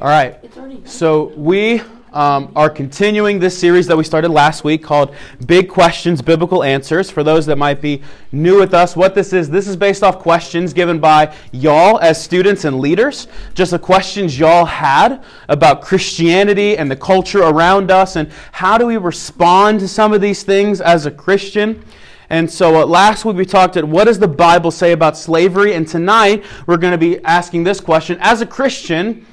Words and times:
All 0.00 0.06
right. 0.06 0.38
So 0.84 1.32
we 1.36 1.80
um, 2.12 2.52
are 2.54 2.70
continuing 2.70 3.40
this 3.40 3.58
series 3.58 3.88
that 3.88 3.96
we 3.96 4.04
started 4.04 4.30
last 4.30 4.62
week 4.62 4.80
called 4.80 5.12
Big 5.44 5.68
Questions, 5.68 6.22
Biblical 6.22 6.62
Answers. 6.62 7.10
For 7.10 7.24
those 7.24 7.46
that 7.46 7.56
might 7.58 7.80
be 7.80 8.02
new 8.30 8.60
with 8.60 8.74
us, 8.74 8.94
what 8.94 9.16
this 9.16 9.32
is, 9.32 9.50
this 9.50 9.66
is 9.66 9.74
based 9.74 10.04
off 10.04 10.20
questions 10.20 10.72
given 10.72 11.00
by 11.00 11.34
y'all 11.50 11.98
as 11.98 12.22
students 12.22 12.64
and 12.64 12.78
leaders. 12.78 13.26
Just 13.54 13.72
the 13.72 13.78
questions 13.80 14.38
y'all 14.38 14.66
had 14.66 15.24
about 15.48 15.82
Christianity 15.82 16.78
and 16.78 16.88
the 16.88 16.96
culture 16.96 17.42
around 17.42 17.90
us 17.90 18.14
and 18.14 18.30
how 18.52 18.78
do 18.78 18.86
we 18.86 18.98
respond 18.98 19.80
to 19.80 19.88
some 19.88 20.12
of 20.12 20.20
these 20.20 20.44
things 20.44 20.80
as 20.80 21.06
a 21.06 21.10
Christian. 21.10 21.84
And 22.30 22.48
so 22.48 22.82
uh, 22.82 22.86
last 22.86 23.24
week 23.24 23.34
we 23.34 23.44
talked 23.44 23.76
at 23.76 23.82
what 23.82 24.04
does 24.04 24.20
the 24.20 24.28
Bible 24.28 24.70
say 24.70 24.92
about 24.92 25.16
slavery? 25.16 25.74
And 25.74 25.88
tonight 25.88 26.44
we're 26.68 26.76
going 26.76 26.92
to 26.92 26.98
be 26.98 27.18
asking 27.24 27.64
this 27.64 27.80
question. 27.80 28.16
As 28.20 28.40
a 28.42 28.46
Christian, 28.46 29.26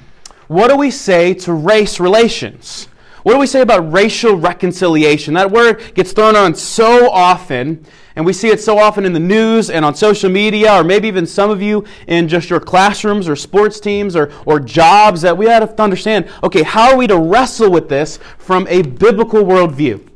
what 0.48 0.68
do 0.68 0.76
we 0.76 0.90
say 0.90 1.34
to 1.34 1.52
race 1.52 1.98
relations? 1.98 2.88
What 3.26 3.32
do 3.32 3.40
we 3.40 3.48
say 3.48 3.60
about 3.60 3.92
racial 3.92 4.36
reconciliation? 4.36 5.34
That 5.34 5.50
word 5.50 5.94
gets 5.94 6.12
thrown 6.12 6.36
on 6.36 6.54
so 6.54 7.10
often, 7.10 7.84
and 8.14 8.24
we 8.24 8.32
see 8.32 8.50
it 8.50 8.60
so 8.60 8.78
often 8.78 9.04
in 9.04 9.12
the 9.12 9.18
news 9.18 9.68
and 9.68 9.84
on 9.84 9.96
social 9.96 10.30
media, 10.30 10.72
or 10.72 10.84
maybe 10.84 11.08
even 11.08 11.26
some 11.26 11.50
of 11.50 11.60
you 11.60 11.84
in 12.06 12.28
just 12.28 12.48
your 12.48 12.60
classrooms 12.60 13.28
or 13.28 13.34
sports 13.34 13.80
teams 13.80 14.14
or, 14.14 14.30
or 14.44 14.60
jobs, 14.60 15.22
that 15.22 15.36
we 15.36 15.46
have 15.46 15.74
to 15.74 15.82
understand 15.82 16.30
okay, 16.44 16.62
how 16.62 16.92
are 16.92 16.96
we 16.96 17.08
to 17.08 17.18
wrestle 17.18 17.68
with 17.68 17.88
this 17.88 18.20
from 18.38 18.64
a 18.68 18.82
biblical 18.82 19.42
worldview? 19.42 20.08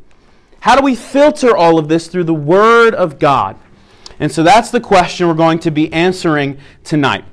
How 0.60 0.76
do 0.76 0.84
we 0.84 0.94
filter 0.94 1.56
all 1.56 1.80
of 1.80 1.88
this 1.88 2.06
through 2.06 2.24
the 2.24 2.34
Word 2.34 2.94
of 2.94 3.18
God? 3.18 3.56
And 4.20 4.30
so 4.30 4.44
that's 4.44 4.70
the 4.70 4.80
question 4.80 5.26
we're 5.26 5.34
going 5.34 5.58
to 5.60 5.72
be 5.72 5.92
answering 5.92 6.58
tonight. 6.84 7.24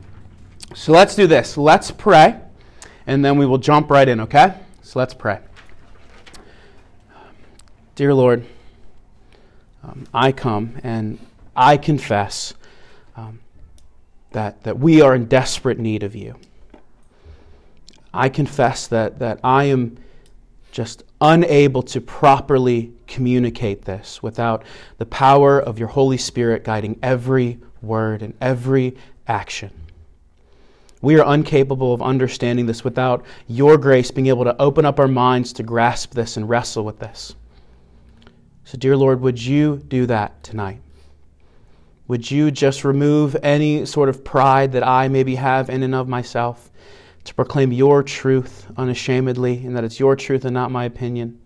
So 0.73 0.91
let's 0.91 1.13
do 1.13 1.27
this. 1.27 1.55
Let's 1.55 1.91
pray 1.91 2.39
and 3.07 3.23
then 3.23 3.37
we 3.37 3.45
will 3.45 3.57
jump 3.57 3.89
right 3.89 4.07
in, 4.07 4.19
okay? 4.19 4.53
So 4.83 4.99
let's 4.99 5.13
pray. 5.13 5.39
Dear 7.95 8.13
Lord, 8.13 8.45
um, 9.83 10.05
I 10.13 10.31
come 10.31 10.77
and 10.83 11.17
I 11.55 11.77
confess 11.77 12.53
um, 13.15 13.39
that, 14.31 14.63
that 14.63 14.77
we 14.77 15.01
are 15.01 15.15
in 15.15 15.25
desperate 15.25 15.79
need 15.79 16.03
of 16.03 16.15
you. 16.15 16.35
I 18.13 18.29
confess 18.29 18.87
that, 18.87 19.19
that 19.19 19.39
I 19.43 19.65
am 19.65 19.97
just 20.71 21.03
unable 21.21 21.81
to 21.81 22.01
properly 22.01 22.91
communicate 23.07 23.85
this 23.85 24.21
without 24.21 24.63
the 24.97 25.05
power 25.05 25.59
of 25.59 25.79
your 25.79 25.87
Holy 25.87 26.17
Spirit 26.17 26.63
guiding 26.63 26.99
every 27.01 27.59
word 27.81 28.21
and 28.21 28.35
every 28.41 28.95
action. 29.27 29.71
We 31.01 31.19
are 31.19 31.33
incapable 31.33 31.93
of 31.93 32.01
understanding 32.01 32.65
this 32.65 32.83
without 32.83 33.25
your 33.47 33.77
grace 33.77 34.09
being 34.09 34.27
able 34.27 34.45
to 34.45 34.59
open 34.59 34.85
up 34.85 34.99
our 34.99 35.07
minds 35.07 35.53
to 35.53 35.63
grasp 35.63 36.13
this 36.13 36.37
and 36.37 36.49
wrestle 36.49 36.85
with 36.85 36.99
this. 36.99 37.35
So, 38.63 38.77
dear 38.77 38.97
Lord, 38.97 39.21
would 39.21 39.41
you 39.41 39.77
do 39.77 40.07
that 40.07 40.43
tonight? 40.43 40.81
Would 42.07 42.31
you 42.31 42.51
just 42.51 42.83
remove 42.83 43.35
any 43.43 43.85
sort 43.85 44.09
of 44.09 44.23
pride 44.23 44.71
that 44.71 44.85
I 44.85 45.07
maybe 45.07 45.35
have 45.35 45.69
in 45.69 45.83
and 45.83 45.93
of 45.93 46.07
myself 46.07 46.71
to 47.25 47.33
proclaim 47.33 47.71
your 47.71 48.01
truth 48.01 48.65
unashamedly 48.77 49.65
and 49.65 49.75
that 49.75 49.83
it's 49.83 49.99
your 49.99 50.15
truth 50.15 50.45
and 50.45 50.53
not 50.53 50.71
my 50.71 50.85
opinion? 50.85 51.39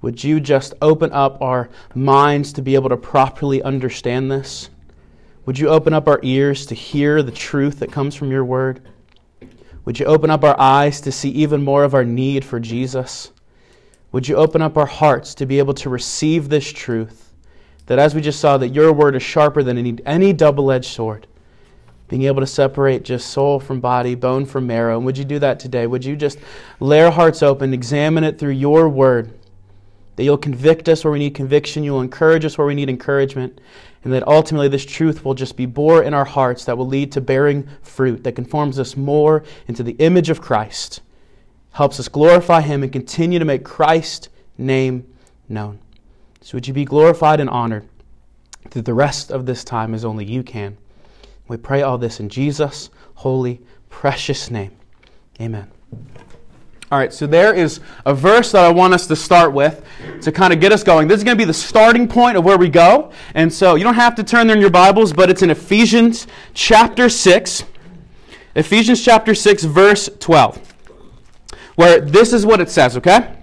Would 0.00 0.22
you 0.22 0.38
just 0.38 0.74
open 0.80 1.12
up 1.12 1.40
our 1.42 1.68
minds 1.94 2.52
to 2.54 2.62
be 2.62 2.74
able 2.74 2.88
to 2.90 2.96
properly 2.96 3.62
understand 3.62 4.30
this? 4.30 4.70
Would 5.46 5.58
you 5.58 5.68
open 5.68 5.92
up 5.92 6.08
our 6.08 6.20
ears 6.22 6.64
to 6.66 6.74
hear 6.74 7.22
the 7.22 7.30
truth 7.30 7.80
that 7.80 7.92
comes 7.92 8.14
from 8.14 8.30
your 8.30 8.44
word? 8.44 8.80
Would 9.84 10.00
you 10.00 10.06
open 10.06 10.30
up 10.30 10.42
our 10.42 10.58
eyes 10.58 11.02
to 11.02 11.12
see 11.12 11.28
even 11.30 11.62
more 11.62 11.84
of 11.84 11.92
our 11.92 12.04
need 12.04 12.44
for 12.44 12.58
Jesus? 12.58 13.30
Would 14.12 14.26
you 14.26 14.36
open 14.36 14.62
up 14.62 14.78
our 14.78 14.86
hearts 14.86 15.34
to 15.34 15.46
be 15.46 15.58
able 15.58 15.74
to 15.74 15.90
receive 15.90 16.48
this 16.48 16.72
truth? 16.72 17.34
That 17.86 17.98
as 17.98 18.14
we 18.14 18.22
just 18.22 18.40
saw, 18.40 18.56
that 18.56 18.68
your 18.68 18.92
word 18.94 19.16
is 19.16 19.22
sharper 19.22 19.62
than 19.62 19.76
any, 19.76 19.98
any 20.06 20.32
double 20.32 20.72
edged 20.72 20.90
sword, 20.90 21.26
being 22.08 22.22
able 22.22 22.40
to 22.40 22.46
separate 22.46 23.02
just 23.02 23.28
soul 23.28 23.60
from 23.60 23.80
body, 23.80 24.14
bone 24.14 24.46
from 24.46 24.66
marrow. 24.66 24.96
And 24.96 25.04
would 25.04 25.18
you 25.18 25.26
do 25.26 25.38
that 25.40 25.60
today? 25.60 25.86
Would 25.86 26.06
you 26.06 26.16
just 26.16 26.38
lay 26.80 27.02
our 27.02 27.10
hearts 27.10 27.42
open, 27.42 27.74
examine 27.74 28.24
it 28.24 28.38
through 28.38 28.52
your 28.52 28.88
word? 28.88 29.38
That 30.16 30.24
you'll 30.24 30.38
convict 30.38 30.88
us 30.88 31.04
where 31.04 31.12
we 31.12 31.18
need 31.18 31.34
conviction, 31.34 31.82
you'll 31.82 32.00
encourage 32.00 32.44
us 32.44 32.56
where 32.56 32.66
we 32.66 32.74
need 32.74 32.88
encouragement, 32.88 33.60
and 34.04 34.12
that 34.12 34.26
ultimately 34.28 34.68
this 34.68 34.84
truth 34.84 35.24
will 35.24 35.34
just 35.34 35.56
be 35.56 35.66
bore 35.66 36.02
in 36.02 36.14
our 36.14 36.24
hearts 36.24 36.64
that 36.64 36.78
will 36.78 36.86
lead 36.86 37.10
to 37.12 37.20
bearing 37.20 37.68
fruit 37.82 38.22
that 38.24 38.32
conforms 38.32 38.78
us 38.78 38.96
more 38.96 39.42
into 39.66 39.82
the 39.82 39.96
image 39.98 40.30
of 40.30 40.40
Christ, 40.40 41.00
helps 41.72 41.98
us 41.98 42.08
glorify 42.08 42.60
Him, 42.60 42.82
and 42.82 42.92
continue 42.92 43.38
to 43.38 43.44
make 43.44 43.64
Christ's 43.64 44.28
name 44.56 45.06
known. 45.48 45.80
So 46.42 46.56
would 46.56 46.68
you 46.68 46.74
be 46.74 46.84
glorified 46.84 47.40
and 47.40 47.50
honored 47.50 47.88
through 48.70 48.82
the 48.82 48.94
rest 48.94 49.30
of 49.30 49.46
this 49.46 49.64
time 49.64 49.94
as 49.94 50.04
only 50.04 50.24
you 50.24 50.42
can. 50.42 50.76
We 51.48 51.56
pray 51.56 51.82
all 51.82 51.98
this 51.98 52.20
in 52.20 52.28
Jesus' 52.28 52.90
holy, 53.14 53.60
precious 53.90 54.50
name. 54.50 54.72
Amen. 55.40 55.70
All 56.94 57.00
right, 57.00 57.12
so 57.12 57.26
there 57.26 57.52
is 57.52 57.80
a 58.06 58.14
verse 58.14 58.52
that 58.52 58.64
I 58.64 58.70
want 58.70 58.94
us 58.94 59.08
to 59.08 59.16
start 59.16 59.52
with 59.52 59.84
to 60.22 60.30
kind 60.30 60.52
of 60.52 60.60
get 60.60 60.70
us 60.70 60.84
going. 60.84 61.08
This 61.08 61.18
is 61.18 61.24
going 61.24 61.36
to 61.36 61.42
be 61.42 61.44
the 61.44 61.52
starting 61.52 62.06
point 62.06 62.36
of 62.36 62.44
where 62.44 62.56
we 62.56 62.68
go. 62.68 63.10
And 63.34 63.52
so 63.52 63.74
you 63.74 63.82
don't 63.82 63.96
have 63.96 64.14
to 64.14 64.22
turn 64.22 64.46
there 64.46 64.54
in 64.54 64.60
your 64.60 64.70
Bibles, 64.70 65.12
but 65.12 65.28
it's 65.28 65.42
in 65.42 65.50
Ephesians 65.50 66.28
chapter 66.52 67.08
6. 67.08 67.64
Ephesians 68.54 69.04
chapter 69.04 69.34
6, 69.34 69.64
verse 69.64 70.08
12. 70.20 70.72
Where 71.74 72.00
this 72.00 72.32
is 72.32 72.46
what 72.46 72.60
it 72.60 72.70
says, 72.70 72.96
okay? 72.98 73.38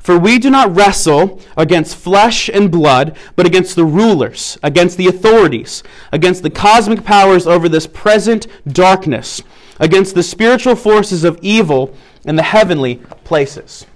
For 0.00 0.18
we 0.18 0.40
do 0.40 0.50
not 0.50 0.74
wrestle 0.74 1.40
against 1.56 1.94
flesh 1.94 2.48
and 2.48 2.68
blood, 2.68 3.16
but 3.36 3.46
against 3.46 3.76
the 3.76 3.84
rulers, 3.84 4.58
against 4.64 4.96
the 4.96 5.06
authorities, 5.06 5.84
against 6.10 6.42
the 6.42 6.50
cosmic 6.50 7.04
powers 7.04 7.46
over 7.46 7.68
this 7.68 7.86
present 7.86 8.48
darkness, 8.66 9.40
against 9.78 10.16
the 10.16 10.22
spiritual 10.24 10.74
forces 10.74 11.22
of 11.22 11.38
evil 11.42 11.94
in 12.26 12.36
the 12.36 12.42
heavenly 12.42 12.96
places. 13.24 13.86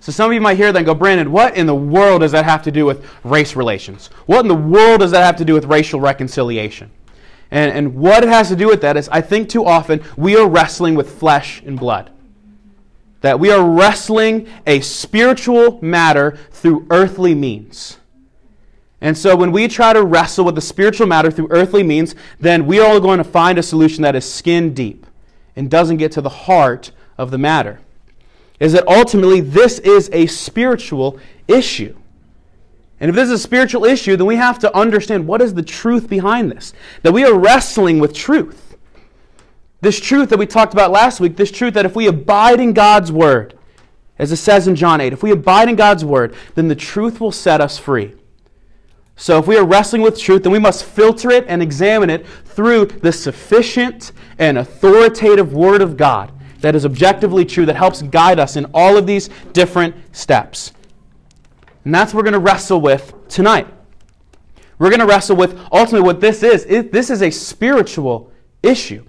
So 0.00 0.12
some 0.12 0.30
of 0.30 0.34
you 0.34 0.40
might 0.40 0.56
hear 0.56 0.72
that 0.72 0.78
and 0.78 0.86
go, 0.86 0.94
Brandon, 0.94 1.32
what 1.32 1.56
in 1.56 1.66
the 1.66 1.74
world 1.74 2.20
does 2.20 2.32
that 2.32 2.44
have 2.44 2.62
to 2.62 2.70
do 2.70 2.86
with 2.86 3.04
race 3.24 3.56
relations? 3.56 4.08
What 4.26 4.40
in 4.40 4.48
the 4.48 4.54
world 4.54 5.00
does 5.00 5.10
that 5.10 5.24
have 5.24 5.36
to 5.36 5.44
do 5.44 5.54
with 5.54 5.64
racial 5.64 6.00
reconciliation? 6.00 6.90
And, 7.50 7.72
and 7.72 7.94
what 7.96 8.22
it 8.22 8.28
has 8.28 8.48
to 8.48 8.56
do 8.56 8.68
with 8.68 8.80
that 8.82 8.96
is 8.96 9.08
I 9.08 9.20
think 9.20 9.48
too 9.48 9.64
often 9.64 10.02
we 10.16 10.36
are 10.36 10.48
wrestling 10.48 10.94
with 10.94 11.18
flesh 11.18 11.62
and 11.64 11.78
blood. 11.78 12.10
That 13.20 13.40
we 13.40 13.50
are 13.50 13.68
wrestling 13.68 14.48
a 14.66 14.80
spiritual 14.80 15.80
matter 15.82 16.38
through 16.50 16.86
earthly 16.90 17.34
means. 17.34 17.98
And 19.00 19.16
so 19.16 19.36
when 19.36 19.52
we 19.52 19.68
try 19.68 19.92
to 19.92 20.04
wrestle 20.04 20.44
with 20.44 20.54
the 20.54 20.60
spiritual 20.60 21.06
matter 21.06 21.30
through 21.30 21.48
earthly 21.50 21.82
means, 21.82 22.14
then 22.40 22.66
we 22.66 22.78
are 22.78 22.98
going 23.00 23.18
to 23.18 23.24
find 23.24 23.58
a 23.58 23.62
solution 23.62 24.02
that 24.02 24.16
is 24.16 24.30
skin 24.30 24.72
deep 24.72 25.06
and 25.54 25.70
doesn't 25.70 25.96
get 25.96 26.12
to 26.12 26.20
the 26.20 26.28
heart 26.28 26.92
of 27.18 27.30
the 27.30 27.38
matter 27.38 27.80
is 28.58 28.72
that 28.72 28.86
ultimately 28.88 29.40
this 29.40 29.78
is 29.80 30.08
a 30.12 30.26
spiritual 30.26 31.18
issue. 31.46 31.94
And 32.98 33.10
if 33.10 33.14
this 33.14 33.26
is 33.26 33.32
a 33.32 33.38
spiritual 33.38 33.84
issue, 33.84 34.16
then 34.16 34.26
we 34.26 34.36
have 34.36 34.58
to 34.60 34.74
understand 34.74 35.26
what 35.26 35.42
is 35.42 35.54
the 35.54 35.62
truth 35.62 36.08
behind 36.08 36.50
this. 36.50 36.72
That 37.02 37.12
we 37.12 37.24
are 37.24 37.34
wrestling 37.34 37.98
with 37.98 38.14
truth. 38.14 38.76
This 39.82 40.00
truth 40.00 40.30
that 40.30 40.38
we 40.38 40.46
talked 40.46 40.72
about 40.72 40.90
last 40.90 41.20
week, 41.20 41.36
this 41.36 41.50
truth 41.50 41.74
that 41.74 41.84
if 41.84 41.94
we 41.94 42.06
abide 42.06 42.60
in 42.60 42.72
God's 42.72 43.12
word, 43.12 43.58
as 44.18 44.32
it 44.32 44.36
says 44.36 44.66
in 44.66 44.74
John 44.74 45.02
8, 45.02 45.12
if 45.12 45.22
we 45.22 45.30
abide 45.30 45.68
in 45.68 45.76
God's 45.76 46.04
word, 46.04 46.34
then 46.54 46.68
the 46.68 46.74
truth 46.74 47.20
will 47.20 47.32
set 47.32 47.60
us 47.60 47.76
free. 47.78 48.14
So 49.16 49.38
if 49.38 49.46
we 49.46 49.58
are 49.58 49.64
wrestling 49.64 50.00
with 50.00 50.18
truth, 50.18 50.42
then 50.42 50.52
we 50.52 50.58
must 50.58 50.84
filter 50.84 51.30
it 51.30 51.44
and 51.48 51.62
examine 51.62 52.08
it 52.08 52.26
through 52.26 52.86
the 52.86 53.12
sufficient 53.12 54.12
and 54.38 54.56
authoritative 54.56 55.52
word 55.52 55.82
of 55.82 55.98
God 55.98 56.32
that 56.60 56.74
is 56.74 56.84
objectively 56.84 57.44
true, 57.44 57.66
that 57.66 57.76
helps 57.76 58.02
guide 58.02 58.38
us 58.38 58.56
in 58.56 58.66
all 58.72 58.96
of 58.96 59.06
these 59.06 59.28
different 59.52 59.94
steps. 60.12 60.72
And 61.84 61.94
that's 61.94 62.12
what 62.12 62.18
we're 62.18 62.30
going 62.30 62.44
to 62.44 62.50
wrestle 62.50 62.80
with 62.80 63.14
tonight. 63.28 63.68
We're 64.78 64.90
going 64.90 65.00
to 65.00 65.06
wrestle 65.06 65.36
with 65.36 65.58
ultimately 65.72 66.06
what 66.06 66.20
this 66.20 66.42
is. 66.42 66.64
It, 66.64 66.92
this 66.92 67.10
is 67.10 67.22
a 67.22 67.30
spiritual 67.30 68.32
issue. 68.62 69.04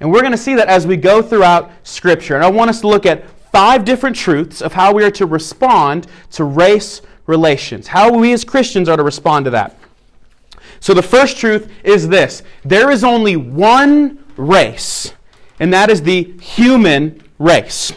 And 0.00 0.10
we're 0.10 0.20
going 0.20 0.32
to 0.32 0.38
see 0.38 0.54
that 0.54 0.68
as 0.68 0.86
we 0.86 0.96
go 0.96 1.22
throughout 1.22 1.70
Scripture. 1.82 2.34
And 2.34 2.44
I 2.44 2.50
want 2.50 2.70
us 2.70 2.80
to 2.80 2.88
look 2.88 3.06
at 3.06 3.28
five 3.52 3.84
different 3.84 4.16
truths 4.16 4.62
of 4.62 4.72
how 4.72 4.92
we 4.92 5.04
are 5.04 5.10
to 5.12 5.26
respond 5.26 6.06
to 6.32 6.44
race 6.44 7.02
relations, 7.26 7.86
how 7.86 8.12
we 8.12 8.32
as 8.32 8.44
Christians 8.44 8.88
are 8.88 8.96
to 8.96 9.02
respond 9.02 9.44
to 9.44 9.50
that. 9.50 9.78
So 10.80 10.94
the 10.94 11.02
first 11.02 11.36
truth 11.36 11.70
is 11.84 12.08
this 12.08 12.42
there 12.64 12.90
is 12.90 13.04
only 13.04 13.36
one 13.36 14.24
race 14.36 15.12
and 15.62 15.72
that 15.72 15.90
is 15.90 16.02
the 16.02 16.24
human 16.40 17.22
race. 17.38 17.92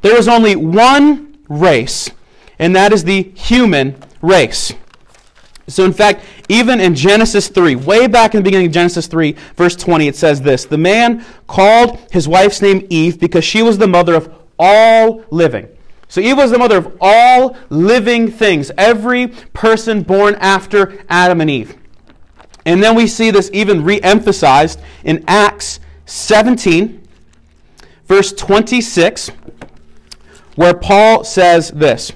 There 0.00 0.16
is 0.16 0.26
only 0.26 0.56
one 0.56 1.36
race, 1.50 2.10
and 2.58 2.74
that 2.74 2.94
is 2.94 3.04
the 3.04 3.24
human 3.34 3.94
race. 4.22 4.72
So, 5.68 5.84
in 5.84 5.92
fact, 5.92 6.24
even 6.48 6.80
in 6.80 6.94
Genesis 6.94 7.48
3, 7.48 7.76
way 7.76 8.06
back 8.06 8.34
in 8.34 8.40
the 8.40 8.42
beginning 8.42 8.68
of 8.68 8.72
Genesis 8.72 9.06
3, 9.06 9.32
verse 9.54 9.76
20, 9.76 10.08
it 10.08 10.16
says 10.16 10.40
this 10.40 10.64
The 10.64 10.78
man 10.78 11.22
called 11.46 11.98
his 12.10 12.26
wife's 12.26 12.62
name 12.62 12.86
Eve 12.88 13.20
because 13.20 13.44
she 13.44 13.62
was 13.62 13.76
the 13.76 13.86
mother 13.86 14.14
of 14.14 14.32
all 14.58 15.26
living. 15.30 15.68
So 16.08 16.22
Eve 16.22 16.38
was 16.38 16.50
the 16.50 16.58
mother 16.58 16.78
of 16.78 16.96
all 17.02 17.54
living 17.68 18.30
things, 18.30 18.70
every 18.78 19.26
person 19.52 20.00
born 20.00 20.36
after 20.36 21.04
Adam 21.10 21.42
and 21.42 21.50
Eve. 21.50 21.76
And 22.64 22.82
then 22.82 22.94
we 22.94 23.08
see 23.08 23.30
this 23.30 23.50
even 23.52 23.84
re 23.84 24.00
emphasized 24.00 24.80
in 25.04 25.22
Acts 25.28 25.80
17, 26.06 27.06
verse 28.06 28.32
26, 28.32 29.30
where 30.56 30.74
Paul 30.74 31.24
says 31.24 31.70
this. 31.70 32.12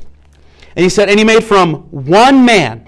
And 0.77 0.85
he 0.85 0.89
said, 0.89 1.09
And 1.09 1.19
he 1.19 1.25
made 1.25 1.45
from 1.45 1.83
one 1.91 2.45
man 2.45 2.87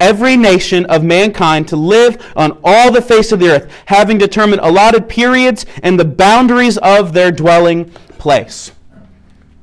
every 0.00 0.36
nation 0.36 0.84
of 0.86 1.02
mankind 1.02 1.68
to 1.68 1.76
live 1.76 2.32
on 2.36 2.58
all 2.64 2.92
the 2.92 3.02
face 3.02 3.32
of 3.32 3.40
the 3.40 3.48
earth, 3.48 3.72
having 3.86 4.18
determined 4.18 4.60
allotted 4.62 5.08
periods 5.08 5.66
and 5.82 5.98
the 5.98 6.04
boundaries 6.04 6.78
of 6.78 7.12
their 7.12 7.30
dwelling 7.32 7.90
place. 8.18 8.72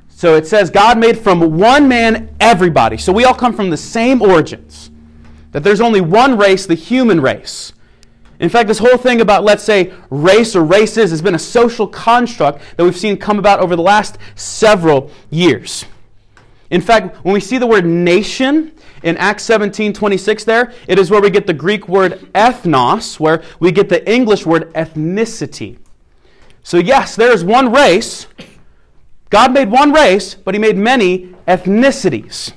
So 0.08 0.36
it 0.36 0.46
says 0.46 0.70
God 0.70 0.98
made 0.98 1.18
from 1.18 1.58
one 1.58 1.88
man 1.88 2.34
everybody. 2.40 2.96
So 2.96 3.12
we 3.12 3.24
all 3.24 3.34
come 3.34 3.52
from 3.52 3.70
the 3.70 3.76
same 3.76 4.22
origins. 4.22 4.90
That 5.52 5.62
there's 5.62 5.80
only 5.80 6.00
one 6.00 6.36
race, 6.36 6.66
the 6.66 6.74
human 6.74 7.20
race. 7.20 7.72
In 8.40 8.48
fact, 8.48 8.68
this 8.68 8.78
whole 8.78 8.96
thing 8.96 9.20
about, 9.20 9.44
let's 9.44 9.62
say, 9.62 9.92
race 10.10 10.56
or 10.56 10.64
races 10.64 11.10
has 11.10 11.22
been 11.22 11.34
a 11.34 11.38
social 11.38 11.86
construct 11.86 12.62
that 12.76 12.84
we've 12.84 12.96
seen 12.96 13.16
come 13.16 13.38
about 13.38 13.60
over 13.60 13.76
the 13.76 13.82
last 13.82 14.18
several 14.34 15.10
years. 15.30 15.84
In 16.70 16.80
fact, 16.80 17.24
when 17.24 17.34
we 17.34 17.40
see 17.40 17.58
the 17.58 17.66
word 17.66 17.86
nation 17.86 18.72
in 19.04 19.16
Acts 19.18 19.44
17 19.44 19.92
26 19.92 20.44
there, 20.44 20.72
it 20.88 20.98
is 20.98 21.10
where 21.10 21.20
we 21.20 21.30
get 21.30 21.46
the 21.46 21.54
Greek 21.54 21.88
word 21.88 22.28
ethnos, 22.34 23.20
where 23.20 23.42
we 23.60 23.70
get 23.70 23.88
the 23.88 24.10
English 24.10 24.44
word 24.44 24.72
ethnicity. 24.74 25.78
So, 26.64 26.78
yes, 26.78 27.14
there 27.14 27.30
is 27.30 27.44
one 27.44 27.70
race. 27.70 28.26
God 29.30 29.52
made 29.52 29.70
one 29.70 29.92
race, 29.92 30.34
but 30.34 30.54
He 30.54 30.58
made 30.58 30.76
many 30.76 31.34
ethnicities. 31.46 32.52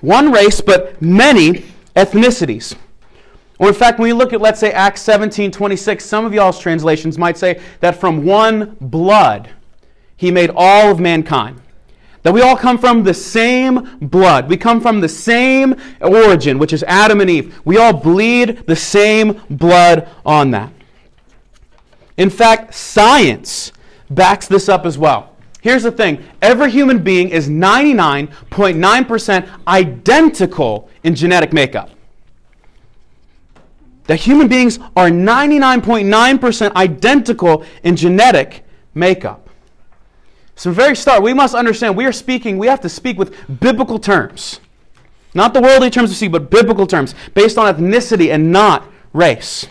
One 0.00 0.30
race, 0.30 0.60
but 0.60 1.00
many 1.02 1.64
ethnicities. 1.94 2.76
Or 3.58 3.68
in 3.68 3.74
fact, 3.74 3.98
when 3.98 4.08
you 4.08 4.14
look 4.14 4.32
at, 4.32 4.40
let's 4.40 4.60
say, 4.60 4.72
Acts 4.72 5.02
17 5.02 5.50
26, 5.50 6.04
some 6.04 6.24
of 6.24 6.34
y'all's 6.34 6.58
translations 6.58 7.16
might 7.16 7.38
say 7.38 7.60
that 7.80 8.00
from 8.00 8.24
one 8.24 8.76
blood 8.80 9.50
he 10.16 10.30
made 10.30 10.50
all 10.54 10.90
of 10.90 11.00
mankind. 11.00 11.60
That 12.22 12.32
we 12.32 12.42
all 12.42 12.56
come 12.56 12.76
from 12.76 13.04
the 13.04 13.14
same 13.14 13.98
blood. 14.00 14.48
We 14.48 14.56
come 14.56 14.80
from 14.80 15.00
the 15.00 15.08
same 15.08 15.76
origin, 16.00 16.58
which 16.58 16.72
is 16.72 16.82
Adam 16.84 17.20
and 17.20 17.30
Eve. 17.30 17.56
We 17.64 17.78
all 17.78 17.92
bleed 17.92 18.66
the 18.66 18.74
same 18.74 19.40
blood 19.48 20.08
on 20.24 20.50
that. 20.50 20.72
In 22.16 22.30
fact, 22.30 22.74
science 22.74 23.70
backs 24.10 24.48
this 24.48 24.68
up 24.68 24.86
as 24.86 24.98
well. 24.98 25.36
Here's 25.60 25.84
the 25.84 25.92
thing 25.92 26.24
every 26.42 26.70
human 26.70 27.02
being 27.02 27.28
is 27.28 27.48
99.9% 27.48 29.48
identical 29.68 30.88
in 31.04 31.14
genetic 31.14 31.52
makeup. 31.52 31.90
That 34.06 34.20
human 34.20 34.48
beings 34.48 34.78
are 34.96 35.08
99.9% 35.08 36.74
identical 36.74 37.64
in 37.82 37.96
genetic 37.96 38.64
makeup. 38.94 39.48
So, 40.54 40.70
very 40.70 40.96
start, 40.96 41.22
we 41.22 41.34
must 41.34 41.54
understand 41.54 41.96
we 41.96 42.06
are 42.06 42.12
speaking, 42.12 42.56
we 42.56 42.66
have 42.66 42.80
to 42.80 42.88
speak 42.88 43.18
with 43.18 43.34
biblical 43.60 43.98
terms. 43.98 44.60
Not 45.34 45.52
the 45.52 45.60
worldly 45.60 45.90
terms 45.90 46.08
we 46.08 46.14
see, 46.14 46.28
but 46.28 46.50
biblical 46.50 46.86
terms, 46.86 47.14
based 47.34 47.58
on 47.58 47.74
ethnicity 47.74 48.32
and 48.32 48.50
not 48.50 48.86
race. 49.12 49.66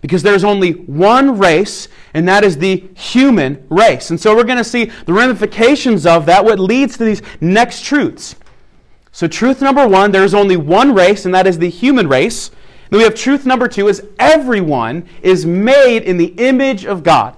Because 0.00 0.24
there's 0.24 0.42
only 0.42 0.72
one 0.72 1.38
race, 1.38 1.88
and 2.14 2.26
that 2.26 2.42
is 2.42 2.58
the 2.58 2.88
human 2.96 3.64
race. 3.68 4.10
And 4.10 4.20
so 4.20 4.34
we're 4.34 4.44
going 4.44 4.58
to 4.58 4.64
see 4.64 4.86
the 5.06 5.12
ramifications 5.12 6.04
of 6.04 6.26
that, 6.26 6.44
what 6.44 6.58
leads 6.58 6.96
to 6.96 7.04
these 7.04 7.22
next 7.40 7.84
truths. 7.84 8.34
So, 9.12 9.28
truth 9.28 9.60
number 9.60 9.86
one, 9.86 10.10
there 10.10 10.24
is 10.24 10.34
only 10.34 10.56
one 10.56 10.94
race, 10.94 11.24
and 11.24 11.34
that 11.34 11.46
is 11.46 11.58
the 11.58 11.70
human 11.70 12.08
race. 12.08 12.50
Then 12.90 12.98
we 12.98 13.04
have 13.04 13.14
truth 13.14 13.44
number 13.44 13.68
two 13.68 13.88
is 13.88 14.02
everyone 14.18 15.08
is 15.22 15.44
made 15.44 16.02
in 16.02 16.16
the 16.16 16.34
image 16.38 16.84
of 16.86 17.02
God. 17.02 17.36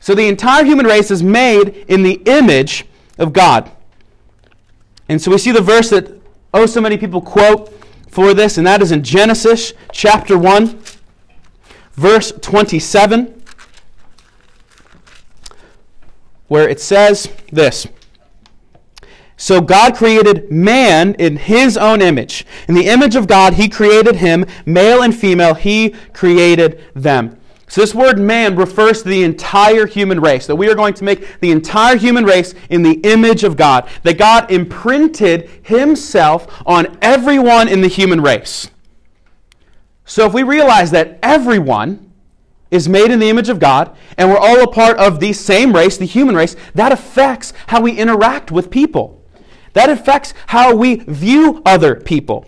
So 0.00 0.14
the 0.14 0.28
entire 0.28 0.64
human 0.64 0.86
race 0.86 1.10
is 1.10 1.22
made 1.22 1.84
in 1.88 2.02
the 2.02 2.22
image 2.24 2.86
of 3.18 3.32
God. 3.32 3.70
And 5.08 5.20
so 5.20 5.30
we 5.30 5.38
see 5.38 5.52
the 5.52 5.60
verse 5.60 5.90
that, 5.90 6.10
oh, 6.54 6.66
so 6.66 6.80
many 6.80 6.96
people 6.96 7.20
quote 7.20 7.72
for 8.08 8.34
this, 8.34 8.58
and 8.58 8.66
that 8.66 8.82
is 8.82 8.92
in 8.92 9.04
Genesis 9.04 9.72
chapter 9.92 10.36
1, 10.38 10.82
verse 11.92 12.32
27, 12.32 13.42
where 16.48 16.68
it 16.68 16.80
says 16.80 17.28
this. 17.52 17.86
So 19.40 19.62
God 19.62 19.96
created 19.96 20.52
man 20.52 21.14
in 21.14 21.38
his 21.38 21.78
own 21.78 22.02
image. 22.02 22.44
In 22.68 22.74
the 22.74 22.88
image 22.88 23.16
of 23.16 23.26
God, 23.26 23.54
he 23.54 23.70
created 23.70 24.16
him, 24.16 24.44
male 24.66 25.00
and 25.00 25.16
female, 25.16 25.54
he 25.54 25.94
created 26.12 26.84
them. 26.94 27.38
So, 27.66 27.80
this 27.80 27.94
word 27.94 28.18
man 28.18 28.54
refers 28.54 29.02
to 29.02 29.08
the 29.08 29.22
entire 29.22 29.86
human 29.86 30.20
race, 30.20 30.46
that 30.46 30.56
we 30.56 30.68
are 30.68 30.74
going 30.74 30.92
to 30.92 31.04
make 31.04 31.40
the 31.40 31.52
entire 31.52 31.96
human 31.96 32.26
race 32.26 32.54
in 32.68 32.82
the 32.82 33.00
image 33.00 33.42
of 33.42 33.56
God, 33.56 33.88
that 34.02 34.18
God 34.18 34.50
imprinted 34.50 35.48
himself 35.62 36.46
on 36.66 36.98
everyone 37.00 37.66
in 37.66 37.80
the 37.80 37.88
human 37.88 38.20
race. 38.20 38.68
So, 40.04 40.26
if 40.26 40.34
we 40.34 40.42
realize 40.42 40.90
that 40.90 41.18
everyone 41.22 42.12
is 42.70 42.90
made 42.90 43.10
in 43.10 43.20
the 43.20 43.30
image 43.30 43.48
of 43.48 43.58
God, 43.58 43.96
and 44.18 44.28
we're 44.28 44.36
all 44.36 44.62
a 44.62 44.70
part 44.70 44.98
of 44.98 45.18
the 45.18 45.32
same 45.32 45.74
race, 45.74 45.96
the 45.96 46.04
human 46.04 46.34
race, 46.34 46.56
that 46.74 46.92
affects 46.92 47.54
how 47.68 47.80
we 47.80 47.92
interact 47.92 48.52
with 48.52 48.70
people. 48.70 49.19
That 49.72 49.90
affects 49.90 50.34
how 50.46 50.74
we 50.74 50.96
view 50.96 51.62
other 51.64 51.94
people. 51.94 52.46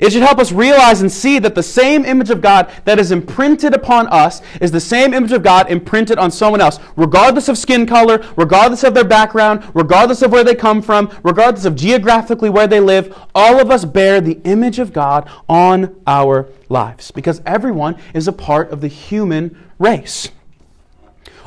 It 0.00 0.12
should 0.12 0.22
help 0.22 0.38
us 0.38 0.50
realize 0.50 1.00
and 1.02 1.10
see 1.10 1.38
that 1.38 1.54
the 1.54 1.62
same 1.62 2.04
image 2.04 2.28
of 2.28 2.40
God 2.40 2.70
that 2.84 2.98
is 2.98 3.12
imprinted 3.12 3.74
upon 3.74 4.08
us 4.08 4.42
is 4.60 4.72
the 4.72 4.80
same 4.80 5.14
image 5.14 5.30
of 5.30 5.44
God 5.44 5.70
imprinted 5.70 6.18
on 6.18 6.32
someone 6.32 6.60
else, 6.60 6.80
regardless 6.96 7.48
of 7.48 7.56
skin 7.56 7.86
color, 7.86 8.22
regardless 8.36 8.82
of 8.82 8.92
their 8.92 9.04
background, 9.04 9.64
regardless 9.72 10.20
of 10.22 10.32
where 10.32 10.42
they 10.42 10.56
come 10.56 10.82
from, 10.82 11.16
regardless 11.22 11.64
of 11.64 11.76
geographically 11.76 12.50
where 12.50 12.66
they 12.66 12.80
live. 12.80 13.16
All 13.36 13.60
of 13.60 13.70
us 13.70 13.84
bear 13.84 14.20
the 14.20 14.40
image 14.44 14.80
of 14.80 14.92
God 14.92 15.30
on 15.48 15.94
our 16.08 16.48
lives 16.68 17.12
because 17.12 17.40
everyone 17.46 17.96
is 18.14 18.26
a 18.26 18.32
part 18.32 18.72
of 18.72 18.80
the 18.80 18.88
human 18.88 19.56
race. 19.78 20.28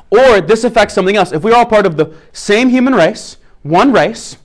Or 0.09 0.39
this 0.39 0.63
affects 0.63 0.93
something 0.93 1.17
else. 1.17 1.33
If 1.33 1.43
we're 1.43 1.53
all 1.53 1.65
part 1.65 1.85
of 1.85 1.97
the 1.97 2.15
same 2.31 2.69
human 2.69 2.95
race, 2.95 3.37
one 3.61 3.91
race, 3.91 4.37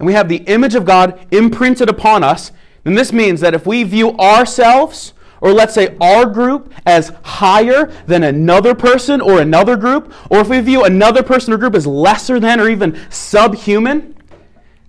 and 0.00 0.06
we 0.06 0.14
have 0.14 0.30
the 0.30 0.38
image 0.46 0.74
of 0.74 0.86
God 0.86 1.26
imprinted 1.30 1.90
upon 1.90 2.24
us, 2.24 2.52
then 2.84 2.94
this 2.94 3.12
means 3.12 3.42
that 3.42 3.52
if 3.52 3.66
we 3.66 3.84
view 3.84 4.16
ourselves, 4.16 5.12
or 5.42 5.52
let's 5.52 5.74
say 5.74 5.94
our 6.00 6.24
group, 6.24 6.72
as 6.86 7.12
higher 7.22 7.92
than 8.06 8.22
another 8.22 8.74
person 8.74 9.20
or 9.20 9.42
another 9.42 9.76
group, 9.76 10.12
or 10.30 10.40
if 10.40 10.48
we 10.48 10.58
view 10.60 10.84
another 10.84 11.22
person 11.22 11.52
or 11.52 11.58
group 11.58 11.74
as 11.74 11.86
lesser 11.86 12.40
than 12.40 12.58
or 12.58 12.70
even 12.70 12.98
subhuman, 13.10 14.16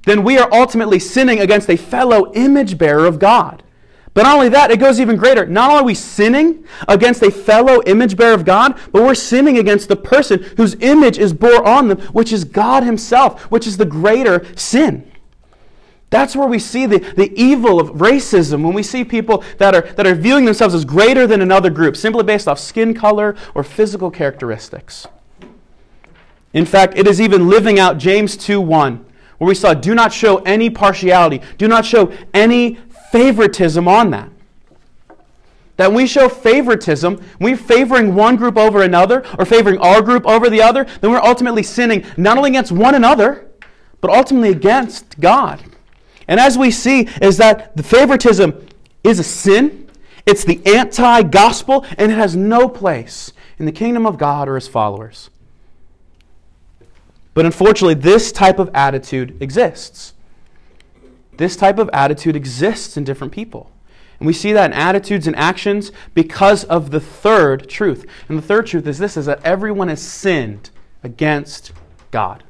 then 0.06 0.24
we 0.24 0.38
are 0.38 0.48
ultimately 0.54 0.98
sinning 0.98 1.42
against 1.42 1.70
a 1.70 1.76
fellow 1.76 2.32
image 2.34 2.78
bearer 2.78 3.06
of 3.06 3.20
God. 3.20 3.64
But 4.14 4.24
not 4.24 4.36
only 4.36 4.50
that, 4.50 4.72
it 4.72 4.80
goes 4.80 5.00
even 5.00 5.16
greater. 5.16 5.46
Not 5.46 5.70
only 5.70 5.82
are 5.82 5.86
we 5.86 5.96
sinning 5.96 6.66
against 6.88 7.24
a 7.24 7.32
fellow 7.32 7.82
image 7.86 8.18
bearer 8.18 8.34
of 8.34 8.44
God, 8.44 8.78
but 8.92 9.04
we're 9.04 9.16
sinning 9.16 9.58
against 9.58 9.88
the 9.88 9.96
person 9.96 10.44
whose 10.58 10.76
image 10.82 11.18
is 11.18 11.32
bore 11.32 11.66
on 11.66 11.88
them, 11.88 12.00
which 12.08 12.34
is 12.34 12.44
God 12.44 12.84
Himself, 12.84 13.44
which 13.44 13.66
is 13.66 13.78
the 13.78 13.86
greater 13.86 14.46
sin. 14.56 15.10
That's 16.10 16.36
where 16.36 16.48
we 16.48 16.60
see 16.60 16.86
the, 16.86 17.00
the 17.00 17.32
evil 17.42 17.80
of 17.80 17.92
racism 17.92 18.64
when 18.64 18.74
we 18.74 18.84
see 18.84 19.06
people 19.06 19.46
that 19.60 19.74
are, 19.74 19.82
that 19.94 20.06
are 20.06 20.14
viewing 20.14 20.44
themselves 20.44 20.76
as 20.76 20.84
greater 20.84 21.26
than 21.26 21.42
another 21.42 21.70
group 21.70 21.96
simply 21.96 22.24
based 22.24 22.50
off 22.50 22.60
skin 22.60 22.94
color 22.94 23.34
or 23.56 23.64
physical 23.64 24.12
characteristics. 24.12 25.08
In 26.54 26.66
fact, 26.66 26.98
it 26.98 27.08
is 27.08 27.22
even 27.22 27.48
living 27.48 27.80
out 27.80 27.98
James 27.98 28.36
2 28.36 28.60
1, 28.60 29.06
where 29.38 29.48
we 29.48 29.56
saw, 29.56 29.74
do 29.74 29.96
not 29.96 30.12
show 30.12 30.40
any 30.40 30.70
partiality, 30.70 31.42
do 31.58 31.70
not 31.70 31.86
show 31.86 32.12
any 32.34 32.78
favoritism 33.12 33.88
on 33.88 34.12
that. 34.12 34.30
That 35.78 35.94
we 35.94 36.08
show 36.08 36.30
favoritism, 36.30 37.22
we're 37.40 37.58
favoring 37.58 38.16
one 38.16 38.36
group 38.36 38.58
over 38.58 38.84
another, 38.84 39.26
or 39.38 39.46
favoring 39.46 39.78
our 39.80 40.02
group 40.02 40.26
over 40.26 40.50
the 40.50 40.62
other, 40.62 40.86
then 41.02 41.12
we're 41.12 41.22
ultimately 41.22 41.64
sinning 41.64 42.06
not 42.18 42.38
only 42.38 42.52
against 42.52 42.72
one 42.72 42.96
another, 42.96 43.48
but 44.00 44.12
ultimately 44.12 44.50
against 44.50 45.20
God. 45.20 45.62
And 46.28 46.40
as 46.40 46.58
we 46.58 46.72
see, 46.72 47.10
is 47.22 47.38
that 47.38 47.76
the 47.76 47.84
favoritism 47.84 48.68
is 49.04 49.20
a 49.20 49.24
sin, 49.24 49.90
it's 50.26 50.44
the 50.44 50.62
anti 50.66 51.24
gospel, 51.24 51.86
and 51.98 52.12
it 52.12 52.16
has 52.16 52.36
no 52.36 52.70
place 52.70 53.34
in 53.58 53.66
the 53.66 53.72
kingdom 53.72 54.06
of 54.06 54.18
God 54.18 54.48
or 54.48 54.56
his 54.56 54.68
followers. 54.68 55.30
But 57.34 57.46
unfortunately, 57.46 57.96
this 57.96 58.32
type 58.32 58.60
of 58.60 58.70
attitude 58.74 59.42
exists. 59.42 60.14
This 61.38 61.56
type 61.56 61.80
of 61.80 61.90
attitude 61.94 62.36
exists 62.36 62.98
in 62.98 63.04
different 63.04 63.34
people. 63.34 63.72
And 64.20 64.28
we 64.28 64.34
see 64.34 64.54
that 64.54 64.72
in 64.72 64.78
attitudes 64.78 65.26
and 65.26 65.36
actions 65.36 65.92
because 66.14 66.64
of 66.66 66.92
the 66.92 67.00
third 67.00 67.68
truth. 67.68 68.06
And 68.30 68.38
the 68.38 68.44
third 68.44 68.68
truth 68.68 68.86
is 68.86 69.00
this 69.00 69.18
is 69.18 69.26
that 69.26 69.44
everyone 69.44 69.88
has 69.88 70.02
sinned 70.02 70.70
against 71.04 71.72
God. 72.12 72.44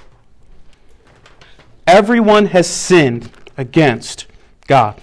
Everyone 1.87 2.47
has 2.47 2.69
sinned 2.69 3.31
against 3.57 4.27
God. 4.67 5.01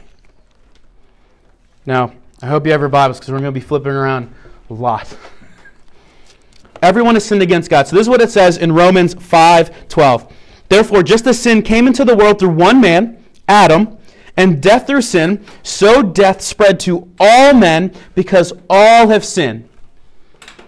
Now, 1.86 2.12
I 2.42 2.46
hope 2.46 2.66
you 2.66 2.72
have 2.72 2.80
your 2.80 2.90
Bibles 2.90 3.18
because 3.18 3.32
we're 3.32 3.40
going 3.40 3.54
to 3.54 3.60
be 3.60 3.66
flipping 3.66 3.92
around 3.92 4.32
a 4.68 4.74
lot. 4.74 5.16
Everyone 6.82 7.14
has 7.14 7.24
sinned 7.24 7.42
against 7.42 7.70
God. 7.70 7.88
So 7.88 7.96
this 7.96 8.04
is 8.04 8.08
what 8.10 8.20
it 8.20 8.30
says 8.30 8.58
in 8.58 8.72
Romans 8.72 9.14
5:12. 9.14 10.30
Therefore, 10.68 11.02
just 11.02 11.26
as 11.26 11.40
sin 11.40 11.62
came 11.62 11.86
into 11.86 12.04
the 12.04 12.14
world 12.14 12.38
through 12.38 12.50
one 12.50 12.80
man, 12.80 13.17
Adam, 13.48 13.96
and 14.36 14.62
death 14.62 14.86
through 14.86 15.02
sin, 15.02 15.44
so 15.62 16.02
death 16.02 16.40
spread 16.40 16.78
to 16.80 17.10
all 17.18 17.54
men 17.54 17.92
because 18.14 18.52
all 18.70 19.08
have 19.08 19.24
sinned. 19.24 19.68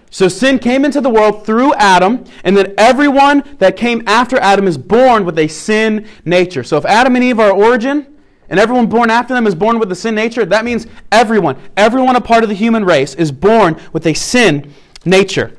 So 0.09 0.27
sin 0.27 0.59
came 0.59 0.83
into 0.83 0.99
the 0.99 1.09
world 1.09 1.45
through 1.45 1.73
Adam, 1.75 2.25
and 2.43 2.57
then 2.57 2.73
everyone 2.77 3.43
that 3.59 3.77
came 3.77 4.03
after 4.07 4.37
Adam 4.39 4.67
is 4.67 4.77
born 4.77 5.23
with 5.23 5.39
a 5.39 5.47
sin 5.47 6.05
nature. 6.25 6.63
So 6.63 6.77
if 6.77 6.85
Adam 6.85 7.15
and 7.15 7.23
Eve 7.23 7.39
are 7.39 7.51
origin, 7.51 8.07
and 8.49 8.59
everyone 8.59 8.87
born 8.87 9.09
after 9.09 9.33
them 9.33 9.47
is 9.47 9.55
born 9.55 9.79
with 9.79 9.89
a 9.93 9.95
sin 9.95 10.13
nature, 10.13 10.43
that 10.43 10.65
means 10.65 10.85
everyone, 11.13 11.57
everyone 11.77 12.17
a 12.17 12.21
part 12.21 12.43
of 12.43 12.49
the 12.49 12.55
human 12.55 12.83
race, 12.83 13.15
is 13.15 13.31
born 13.31 13.79
with 13.93 14.05
a 14.05 14.13
sin 14.13 14.73
nature. 15.05 15.53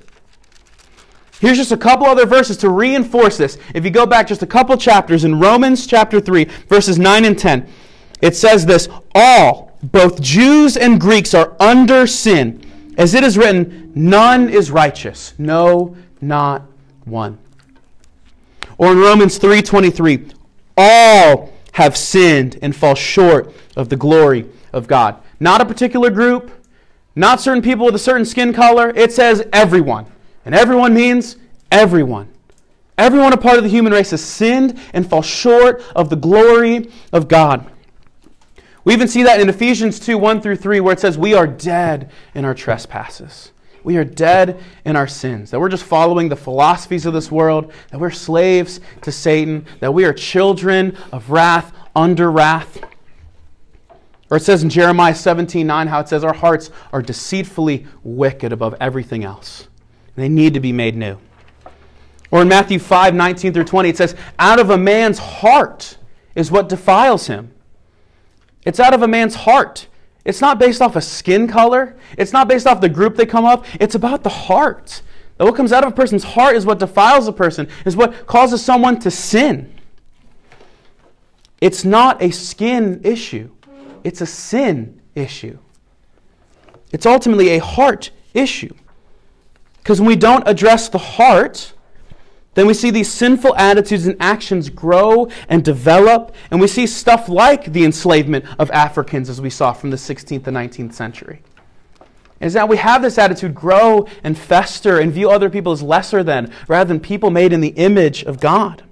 Here's 1.43 1.59
just 1.59 1.73
a 1.73 1.77
couple 1.77 2.07
other 2.07 2.25
verses 2.25 2.57
to 2.59 2.69
reinforce 2.69 3.37
this. 3.37 3.59
If 3.75 3.85
you 3.85 3.91
go 3.91 4.07
back 4.07 4.29
just 4.29 4.45
a 4.45 4.47
couple 4.47 4.77
chapters 4.77 5.25
in 5.25 5.41
Romans 5.41 5.89
chapter 5.89 6.21
3, 6.21 6.45
verses 6.69 7.01
9 7.01 7.25
and 7.25 7.37
10, 7.37 7.69
it 8.21 8.37
says 8.37 8.65
this 8.65 8.89
All, 9.13 9.77
both 9.83 10.23
Jews 10.23 10.77
and 10.77 11.01
Greeks, 11.01 11.35
are 11.35 11.57
under 11.59 12.07
sin. 12.07 12.65
As 12.97 13.15
it 13.15 13.25
is 13.25 13.37
written, 13.37 13.91
none 13.93 14.51
is 14.51 14.71
righteous, 14.71 15.35
no, 15.37 15.97
not 16.21 16.63
one. 17.07 17.39
Or 18.79 18.93
in 18.93 18.99
Romans 18.99 19.37
3:23, 19.37 20.31
all 20.77 21.53
have 21.73 21.97
sinned 21.97 22.57
and 22.63 22.77
fall 22.77 22.95
short 22.95 23.53
of 23.75 23.89
the 23.89 23.97
glory 23.97 24.47
of 24.73 24.87
God. 24.87 25.17
Not 25.41 25.61
a 25.61 25.65
particular 25.65 26.09
group, 26.09 26.53
not 27.17 27.41
certain 27.41 27.63
people 27.63 27.85
with 27.87 27.97
a 27.97 27.99
certain 27.99 28.27
skin 28.27 28.53
color. 28.53 28.93
It 28.95 29.11
says 29.13 29.45
everyone. 29.53 30.07
And 30.45 30.55
everyone 30.55 30.95
means 30.95 31.37
everyone. 31.71 32.29
Everyone 32.99 33.33
a 33.33 33.37
part 33.37 33.57
of 33.57 33.65
the 33.65 33.71
human 33.71 33.93
race 33.93 34.11
has 34.11 34.23
sinned 34.23 34.79
and 34.93 35.09
fall 35.09 35.23
short 35.23 35.83
of 35.97 36.11
the 36.11 36.17
glory 36.17 36.91
of 37.13 37.29
God. 37.29 37.71
We 38.85 38.93
even 38.93 39.09
see 39.09 39.23
that 39.23 39.41
in 39.41 39.49
Ephesians 39.49 40.01
2 40.01 40.19
1 40.19 40.41
through 40.41 40.57
3, 40.57 40.81
where 40.81 40.93
it 40.93 41.01
says, 41.01 41.17
We 41.17 41.35
are 41.35 41.47
dead 41.47 42.11
in 42.35 42.45
our 42.45 42.55
trespasses. 42.55 43.53
We 43.85 43.97
are 43.97 44.05
dead 44.05 44.63
in 44.85 44.95
our 44.95 45.09
sins. 45.09 45.51
That 45.51 45.61
we're 45.61 45.69
just 45.69 45.85
following 45.85 46.29
the 46.29 46.37
philosophies 46.37 47.07
of 47.07 47.13
this 47.13 47.31
world. 47.31 47.73
That 47.91 47.99
we're 47.99 48.11
slaves 48.11 48.81
to 49.03 49.13
Satan. 49.13 49.67
That 49.81 49.95
we 49.95 50.05
are 50.05 50.13
children 50.13 50.97
of 51.13 51.31
wrath, 51.31 51.73
under 51.95 52.31
wrath. 52.31 52.81
Or 54.31 54.37
it 54.37 54.43
says 54.43 54.63
in 54.63 54.71
Jeremiah 54.71 55.15
17 55.15 55.67
9 55.67 55.87
how 55.87 56.01
it 56.01 56.09
says, 56.09 56.25
Our 56.25 56.35
hearts 56.35 56.71
are 56.93 57.03
deceitfully 57.03 57.87
wicked 58.03 58.53
above 58.53 58.75
everything 58.81 59.25
else. 59.25 59.69
They 60.17 60.29
need 60.29 60.55
to 60.55 60.61
be 60.61 60.73
made 60.73 60.97
new. 60.97 61.19
Or 62.31 62.43
in 62.43 62.49
Matthew 62.49 62.79
5 62.79 63.15
19 63.15 63.53
through 63.53 63.65
20, 63.65 63.89
it 63.89 63.97
says, 63.97 64.15
Out 64.39 64.59
of 64.59 64.71
a 64.71 64.79
man's 64.79 65.19
heart 65.19 65.99
is 66.35 66.51
what 66.51 66.69
defiles 66.69 67.27
him. 67.27 67.53
It's 68.65 68.81
out 68.81 68.95
of 68.95 69.03
a 69.03 69.09
man's 69.09 69.35
heart. 69.35 69.89
It's 70.25 70.41
not 70.41 70.59
based 70.59 70.81
off 70.81 70.97
of 70.97 71.05
skin 71.05 71.49
color. 71.49 71.97
It's 72.17 72.33
not 72.33 72.49
based 72.49 72.67
off 72.67 72.81
the 72.81 72.89
group 72.89 73.17
they 73.17 73.27
come 73.27 73.45
up. 73.45 73.67
It's 73.81 73.95
about 73.95 74.23
the 74.23 74.31
heart. 74.31 75.03
That 75.37 75.45
what 75.45 75.57
comes 75.57 75.73
out 75.73 75.85
of 75.85 75.93
a 75.93 75.97
person's 75.97 76.23
heart 76.23 76.57
is 76.57 76.65
what 76.65 76.79
defiles 76.79 77.27
a 77.27 77.33
person, 77.33 77.69
is 77.85 77.97
what 77.97 78.27
causes 78.27 78.65
someone 78.65 79.01
to 79.01 79.11
sin. 79.11 79.73
It's 81.61 81.85
not 81.85 82.23
a 82.23 82.31
skin 82.31 83.01
issue, 83.05 83.51
it's 84.05 84.21
a 84.21 84.27
sin 84.27 85.01
issue. 85.15 85.59
It's 86.93 87.07
ultimately 87.07 87.51
a 87.51 87.59
heart 87.59 88.11
issue. 88.35 88.75
Because 89.83 90.01
when 90.01 90.09
we 90.09 90.17
don't 90.17 90.47
address 90.47 90.89
the 90.89 90.99
heart, 90.99 91.73
then 92.55 92.67
we 92.67 92.75
see 92.75 92.91
these 92.91 93.11
sinful 93.11 93.57
attitudes 93.57 94.07
and 94.07 94.17
actions 94.21 94.69
grow 94.69 95.29
and 95.49 95.65
develop, 95.65 96.35
and 96.51 96.61
we 96.61 96.67
see 96.67 96.87
stuff 96.87 97.29
like 97.29 97.73
the 97.73 97.85
enslavement 97.85 98.45
of 98.59 98.71
Africans, 98.71 99.31
as 99.31 99.41
we 99.41 99.51
saw 99.51 99.73
from 99.73 99.91
the 99.91 99.97
16th 99.97 100.45
to 100.45 100.51
19th 100.51 100.93
century. 100.93 101.43
Is 102.41 102.53
that 102.53 102.69
we 102.69 102.77
have 102.77 103.03
this 103.03 103.19
attitude 103.19 103.55
grow 103.55 104.07
and 104.23 104.37
fester 104.37 104.99
and 104.99 105.13
view 105.13 105.31
other 105.31 105.49
people 105.49 105.73
as 105.73 105.83
lesser 105.83 106.23
than, 106.23 106.53
rather 106.69 106.89
than 106.89 107.01
people 107.01 107.31
made 107.31 107.53
in 107.53 107.61
the 107.61 107.69
image 107.69 108.23
of 108.25 108.41
God. 108.41 108.83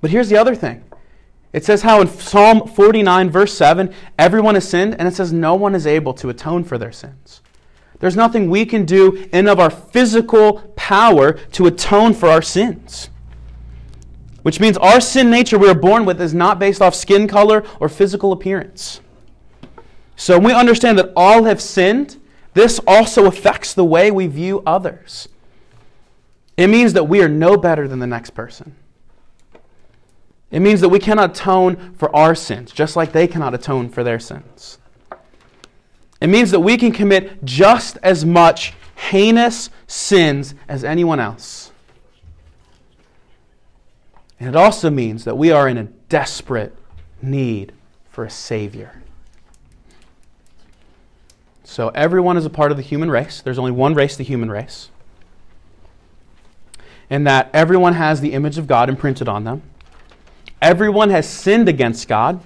But 0.00 0.10
here's 0.10 0.28
the 0.28 0.36
other 0.36 0.54
thing 0.54 0.84
it 1.52 1.64
says 1.64 1.82
how 1.82 2.00
in 2.00 2.08
Psalm 2.08 2.66
49, 2.66 3.30
verse 3.30 3.54
7, 3.56 3.94
everyone 4.18 4.54
has 4.54 4.68
sinned, 4.68 4.96
and 4.98 5.06
it 5.06 5.14
says 5.14 5.32
no 5.32 5.54
one 5.54 5.74
is 5.74 5.86
able 5.86 6.14
to 6.14 6.28
atone 6.28 6.64
for 6.64 6.78
their 6.78 6.92
sins. 6.92 7.42
There's 8.04 8.16
nothing 8.16 8.50
we 8.50 8.66
can 8.66 8.84
do 8.84 9.26
in 9.32 9.48
of 9.48 9.58
our 9.58 9.70
physical 9.70 10.60
power 10.76 11.32
to 11.52 11.66
atone 11.66 12.12
for 12.12 12.28
our 12.28 12.42
sins. 12.42 13.08
Which 14.42 14.60
means 14.60 14.76
our 14.76 15.00
sin 15.00 15.30
nature 15.30 15.56
we 15.56 15.70
are 15.70 15.74
born 15.74 16.04
with 16.04 16.20
is 16.20 16.34
not 16.34 16.58
based 16.58 16.82
off 16.82 16.94
skin 16.94 17.26
color 17.26 17.64
or 17.80 17.88
physical 17.88 18.32
appearance. 18.32 19.00
So 20.16 20.36
when 20.36 20.48
we 20.48 20.52
understand 20.52 20.98
that 20.98 21.14
all 21.16 21.44
have 21.44 21.62
sinned, 21.62 22.20
this 22.52 22.78
also 22.86 23.24
affects 23.24 23.72
the 23.72 23.86
way 23.86 24.10
we 24.10 24.26
view 24.26 24.62
others. 24.66 25.30
It 26.58 26.66
means 26.66 26.92
that 26.92 27.04
we 27.04 27.22
are 27.22 27.28
no 27.30 27.56
better 27.56 27.88
than 27.88 28.00
the 28.00 28.06
next 28.06 28.32
person. 28.32 28.76
It 30.50 30.60
means 30.60 30.82
that 30.82 30.90
we 30.90 30.98
cannot 30.98 31.30
atone 31.30 31.94
for 31.94 32.14
our 32.14 32.34
sins, 32.34 32.70
just 32.70 32.96
like 32.96 33.12
they 33.12 33.26
cannot 33.26 33.54
atone 33.54 33.88
for 33.88 34.04
their 34.04 34.18
sins. 34.18 34.76
It 36.24 36.28
means 36.28 36.52
that 36.52 36.60
we 36.60 36.78
can 36.78 36.90
commit 36.90 37.44
just 37.44 37.98
as 38.02 38.24
much 38.24 38.72
heinous 38.96 39.68
sins 39.86 40.54
as 40.66 40.82
anyone 40.82 41.20
else. 41.20 41.70
And 44.40 44.48
it 44.48 44.56
also 44.56 44.88
means 44.88 45.24
that 45.24 45.36
we 45.36 45.50
are 45.52 45.68
in 45.68 45.76
a 45.76 45.84
desperate 45.84 46.74
need 47.20 47.74
for 48.08 48.24
a 48.24 48.30
Savior. 48.30 49.02
So, 51.62 51.90
everyone 51.90 52.38
is 52.38 52.46
a 52.46 52.50
part 52.50 52.70
of 52.70 52.78
the 52.78 52.82
human 52.82 53.10
race. 53.10 53.42
There's 53.42 53.58
only 53.58 53.72
one 53.72 53.92
race, 53.92 54.16
the 54.16 54.24
human 54.24 54.50
race. 54.50 54.88
And 57.10 57.26
that 57.26 57.50
everyone 57.52 57.92
has 57.92 58.22
the 58.22 58.32
image 58.32 58.56
of 58.56 58.66
God 58.66 58.88
imprinted 58.88 59.28
on 59.28 59.44
them. 59.44 59.60
Everyone 60.62 61.10
has 61.10 61.28
sinned 61.28 61.68
against 61.68 62.08
God. 62.08 62.40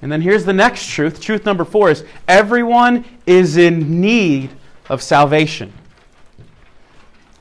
And 0.00 0.12
then 0.12 0.20
here's 0.20 0.44
the 0.44 0.52
next 0.52 0.88
truth. 0.88 1.20
Truth 1.20 1.44
number 1.44 1.64
four 1.64 1.90
is 1.90 2.04
everyone 2.28 3.04
is 3.26 3.56
in 3.56 4.00
need 4.00 4.50
of 4.88 5.02
salvation. 5.02 5.72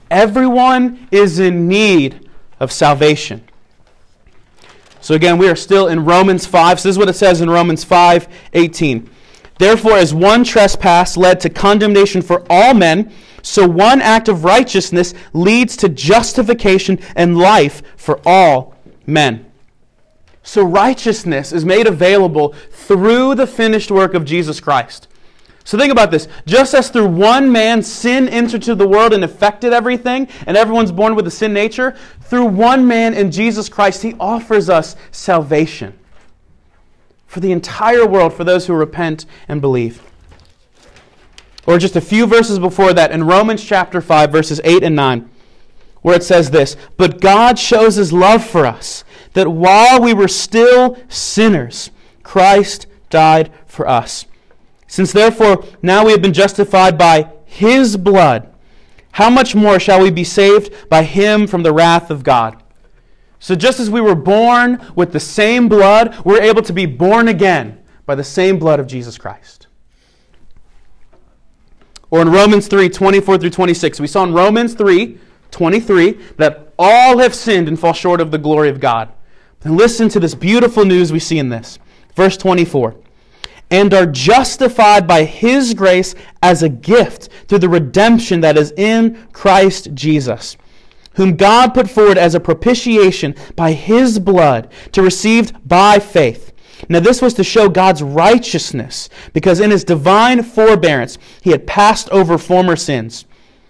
Everyone 0.09 1.07
is 1.11 1.39
in 1.39 1.67
need 1.67 2.29
of 2.59 2.71
salvation. 2.71 3.43
So 5.01 5.15
again, 5.15 5.37
we 5.37 5.47
are 5.47 5.55
still 5.55 5.87
in 5.87 6.03
Romans 6.03 6.45
5. 6.45 6.79
So 6.79 6.89
this 6.89 6.95
is 6.95 6.99
what 6.99 7.09
it 7.09 7.13
says 7.13 7.41
in 7.41 7.49
Romans 7.49 7.83
5 7.83 8.27
18. 8.53 9.09
Therefore, 9.59 9.93
as 9.93 10.13
one 10.13 10.43
trespass 10.43 11.17
led 11.17 11.39
to 11.41 11.49
condemnation 11.49 12.21
for 12.21 12.45
all 12.49 12.73
men, 12.73 13.11
so 13.41 13.67
one 13.67 14.01
act 14.01 14.27
of 14.27 14.43
righteousness 14.43 15.13
leads 15.33 15.77
to 15.77 15.89
justification 15.89 16.99
and 17.15 17.37
life 17.37 17.81
for 17.95 18.19
all 18.25 18.75
men. 19.05 19.46
So 20.47 20.63
righteousness 20.63 21.51
is 21.51 21.65
made 21.65 21.87
available 21.87 22.55
through 22.71 23.35
the 23.35 23.45
finished 23.45 23.91
work 23.91 24.13
of 24.13 24.23
Jesus 24.23 24.61
Christ. 24.61 25.09
So 25.65 25.77
think 25.77 25.91
about 25.91 26.09
this. 26.09 26.29
Just 26.45 26.73
as 26.73 26.89
through 26.89 27.09
one 27.09 27.51
man 27.51 27.83
sin 27.83 28.29
entered 28.29 28.61
into 28.61 28.73
the 28.73 28.87
world 28.87 29.11
and 29.11 29.25
affected 29.25 29.73
everything, 29.73 30.29
and 30.45 30.55
everyone's 30.55 30.93
born 30.93 31.15
with 31.15 31.27
a 31.27 31.31
sin 31.31 31.53
nature, 31.53 31.97
through 32.21 32.45
one 32.45 32.87
man 32.87 33.13
in 33.13 33.29
Jesus 33.29 33.67
Christ, 33.67 34.03
he 34.03 34.15
offers 34.21 34.69
us 34.69 34.95
salvation 35.11 35.99
for 37.25 37.41
the 37.41 37.51
entire 37.51 38.07
world, 38.07 38.31
for 38.31 38.45
those 38.45 38.67
who 38.67 38.73
repent 38.73 39.25
and 39.49 39.59
believe. 39.59 40.01
Or 41.65 41.77
just 41.77 41.97
a 41.97 42.01
few 42.01 42.25
verses 42.25 42.57
before 42.57 42.93
that, 42.93 43.11
in 43.11 43.25
Romans 43.25 43.61
chapter 43.65 43.99
5, 43.99 44.31
verses 44.31 44.61
8 44.63 44.81
and 44.81 44.95
9, 44.95 45.29
where 46.03 46.15
it 46.15 46.23
says 46.23 46.51
this 46.51 46.77
But 46.95 47.19
God 47.19 47.59
shows 47.59 47.95
his 47.95 48.13
love 48.13 48.45
for 48.45 48.65
us 48.65 49.03
that 49.37 49.47
while 49.47 50.01
we 50.01 50.15
were 50.15 50.27
still 50.27 50.97
sinners, 51.09 51.91
Christ 52.23 52.87
died 53.11 53.51
for 53.67 53.87
us. 53.87 54.25
Since 54.87 55.11
therefore 55.11 55.63
now 55.83 56.03
we 56.03 56.11
have 56.11 56.23
been 56.23 56.33
justified 56.33 56.97
by 56.97 57.29
his 57.45 57.97
blood, 57.97 58.51
how 59.11 59.29
much 59.29 59.53
more 59.53 59.79
shall 59.79 60.01
we 60.01 60.09
be 60.09 60.23
saved 60.23 60.89
by 60.89 61.03
him 61.03 61.45
from 61.45 61.61
the 61.61 61.71
wrath 61.71 62.09
of 62.09 62.23
God? 62.23 62.63
So 63.37 63.53
just 63.53 63.79
as 63.79 63.91
we 63.91 64.01
were 64.01 64.15
born 64.15 64.83
with 64.95 65.11
the 65.11 65.19
same 65.19 65.69
blood, 65.69 66.17
we're 66.25 66.41
able 66.41 66.63
to 66.63 66.73
be 66.73 66.87
born 66.87 67.27
again 67.27 67.77
by 68.07 68.15
the 68.15 68.23
same 68.23 68.57
blood 68.57 68.79
of 68.79 68.87
Jesus 68.87 69.19
Christ. 69.19 69.67
Or 72.09 72.23
in 72.23 72.29
Romans 72.31 72.67
3 72.67 72.89
24 72.89 73.37
through 73.37 73.51
26, 73.51 73.99
we 73.99 74.07
saw 74.07 74.23
in 74.23 74.33
Romans 74.33 74.73
3 74.73 75.19
23 75.51 76.13
that 76.37 76.73
all 76.79 77.19
have 77.19 77.35
sinned 77.35 77.67
and 77.67 77.79
fall 77.79 77.93
short 77.93 78.19
of 78.19 78.31
the 78.31 78.39
glory 78.39 78.69
of 78.69 78.79
God. 78.79 79.13
And 79.63 79.75
listen 79.75 80.09
to 80.09 80.19
this 80.19 80.35
beautiful 80.35 80.85
news 80.85 81.11
we 81.11 81.19
see 81.19 81.39
in 81.39 81.49
this. 81.49 81.79
Verse 82.15 82.37
24 82.37 82.95
and 83.69 83.93
are 83.93 84.05
justified 84.05 85.07
by 85.07 85.23
his 85.23 85.73
grace 85.73 86.15
as 86.41 86.63
a 86.63 86.69
gift 86.69 87.29
through 87.47 87.59
the 87.59 87.69
redemption 87.69 88.41
that 88.41 88.57
is 88.57 88.71
in 88.77 89.27
Christ 89.33 89.93
Jesus, 89.93 90.57
whom 91.15 91.35
God 91.35 91.73
put 91.73 91.89
forward 91.89 92.17
as 92.17 92.35
a 92.35 92.39
propitiation 92.39 93.35
by 93.55 93.73
his 93.73 94.19
blood 94.19 94.71
to 94.93 95.01
receive 95.01 95.51
by 95.67 95.99
faith. 95.99 96.53
Now, 96.89 96.99
this 96.99 97.21
was 97.21 97.33
to 97.35 97.43
show 97.43 97.69
God's 97.69 98.03
righteousness, 98.03 99.09
because 99.33 99.59
in 99.59 99.71
his 99.71 99.83
divine 99.83 100.43
forbearance 100.43 101.17
he 101.41 101.49
had 101.49 101.67
passed 101.67 102.09
over 102.09 102.37
former 102.37 102.75
sins. 102.75 103.25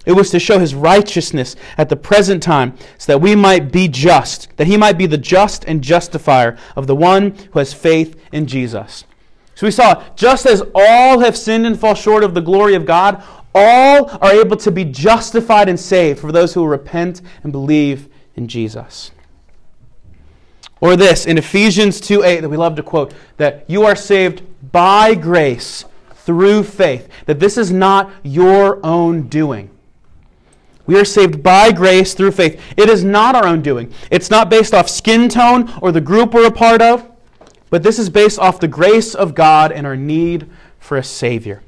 It 0.07 0.13
was 0.13 0.31
to 0.31 0.39
show 0.39 0.57
his 0.57 0.73
righteousness 0.73 1.57
at 1.77 1.89
the 1.89 1.97
present 1.97 2.41
time, 2.41 2.77
so 2.97 3.11
that 3.11 3.19
we 3.19 3.35
might 3.35 3.73
be 3.73 3.89
just, 3.89 4.55
that 4.55 4.65
he 4.65 4.77
might 4.77 4.97
be 4.97 5.05
the 5.05 5.17
just 5.17 5.65
and 5.65 5.83
justifier 5.83 6.57
of 6.77 6.87
the 6.87 6.95
one 6.95 7.35
who 7.51 7.59
has 7.59 7.73
faith 7.73 8.17
in 8.31 8.47
Jesus. 8.47 9.03
So 9.53 9.67
we 9.67 9.71
saw, 9.71 10.01
just 10.15 10.45
as 10.45 10.63
all 10.73 11.19
have 11.19 11.35
sinned 11.35 11.67
and 11.67 11.77
fall 11.77 11.93
short 11.93 12.23
of 12.23 12.33
the 12.33 12.41
glory 12.41 12.73
of 12.73 12.85
God, 12.85 13.21
all 13.53 14.09
are 14.21 14.31
able 14.31 14.55
to 14.55 14.71
be 14.71 14.85
justified 14.85 15.67
and 15.67 15.77
saved 15.77 16.19
for 16.19 16.31
those 16.31 16.53
who 16.53 16.65
repent 16.65 17.21
and 17.43 17.51
believe 17.51 18.07
in 18.37 18.47
Jesus. 18.47 19.11
Or 20.79 20.95
this 20.95 21.25
in 21.25 21.37
Ephesians 21.37 21.99
2 21.99 22.23
8 22.23 22.39
that 22.41 22.49
we 22.49 22.55
love 22.55 22.77
to 22.77 22.83
quote 22.83 23.13
that 23.35 23.65
you 23.67 23.83
are 23.83 23.95
saved 23.95 24.41
by 24.71 25.15
grace 25.15 25.83
through 26.13 26.63
faith, 26.63 27.09
that 27.25 27.41
this 27.41 27.57
is 27.57 27.73
not 27.73 28.09
your 28.23 28.79
own 28.85 29.23
doing. 29.23 29.69
We 30.87 30.97
are 30.99 31.05
saved 31.05 31.43
by 31.43 31.71
grace 31.71 32.13
through 32.13 32.31
faith. 32.31 32.61
It 32.77 32.89
is 32.89 33.03
not 33.03 33.35
our 33.35 33.45
own 33.45 33.61
doing. 33.61 33.93
It's 34.09 34.31
not 34.31 34.49
based 34.49 34.73
off 34.73 34.89
skin 34.89 35.29
tone 35.29 35.71
or 35.81 35.91
the 35.91 36.01
group 36.01 36.33
we're 36.33 36.47
a 36.47 36.51
part 36.51 36.81
of, 36.81 37.09
but 37.69 37.83
this 37.83 37.99
is 37.99 38.09
based 38.09 38.39
off 38.39 38.59
the 38.59 38.67
grace 38.67 39.13
of 39.13 39.35
God 39.35 39.71
and 39.71 39.85
our 39.85 39.97
need 39.97 40.49
for 40.79 40.97
a 40.97 41.03
Savior. 41.03 41.61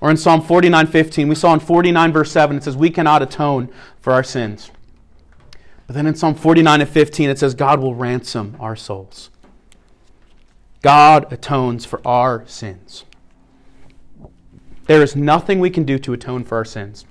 Or 0.00 0.10
in 0.10 0.16
Psalm 0.16 0.40
49 0.40 0.86
15, 0.86 1.28
we 1.28 1.34
saw 1.34 1.52
in 1.52 1.60
49 1.60 2.12
verse 2.12 2.30
7, 2.30 2.56
it 2.56 2.62
says, 2.62 2.76
We 2.76 2.90
cannot 2.90 3.20
atone 3.20 3.68
for 4.00 4.12
our 4.12 4.22
sins. 4.22 4.70
But 5.88 5.94
then 5.94 6.06
in 6.06 6.14
Psalm 6.14 6.34
49 6.34 6.82
and 6.82 6.88
15, 6.88 7.30
it 7.30 7.38
says, 7.38 7.54
God 7.54 7.80
will 7.80 7.94
ransom 7.94 8.56
our 8.60 8.76
souls. 8.76 9.30
God 10.82 11.32
atones 11.32 11.84
for 11.84 12.00
our 12.06 12.46
sins. 12.46 13.04
There 14.88 15.02
is 15.02 15.14
nothing 15.14 15.60
we 15.60 15.70
can 15.70 15.84
do 15.84 15.98
to 15.98 16.14
atone 16.14 16.44
for 16.44 16.56
our 16.56 16.64
sins. 16.64 17.04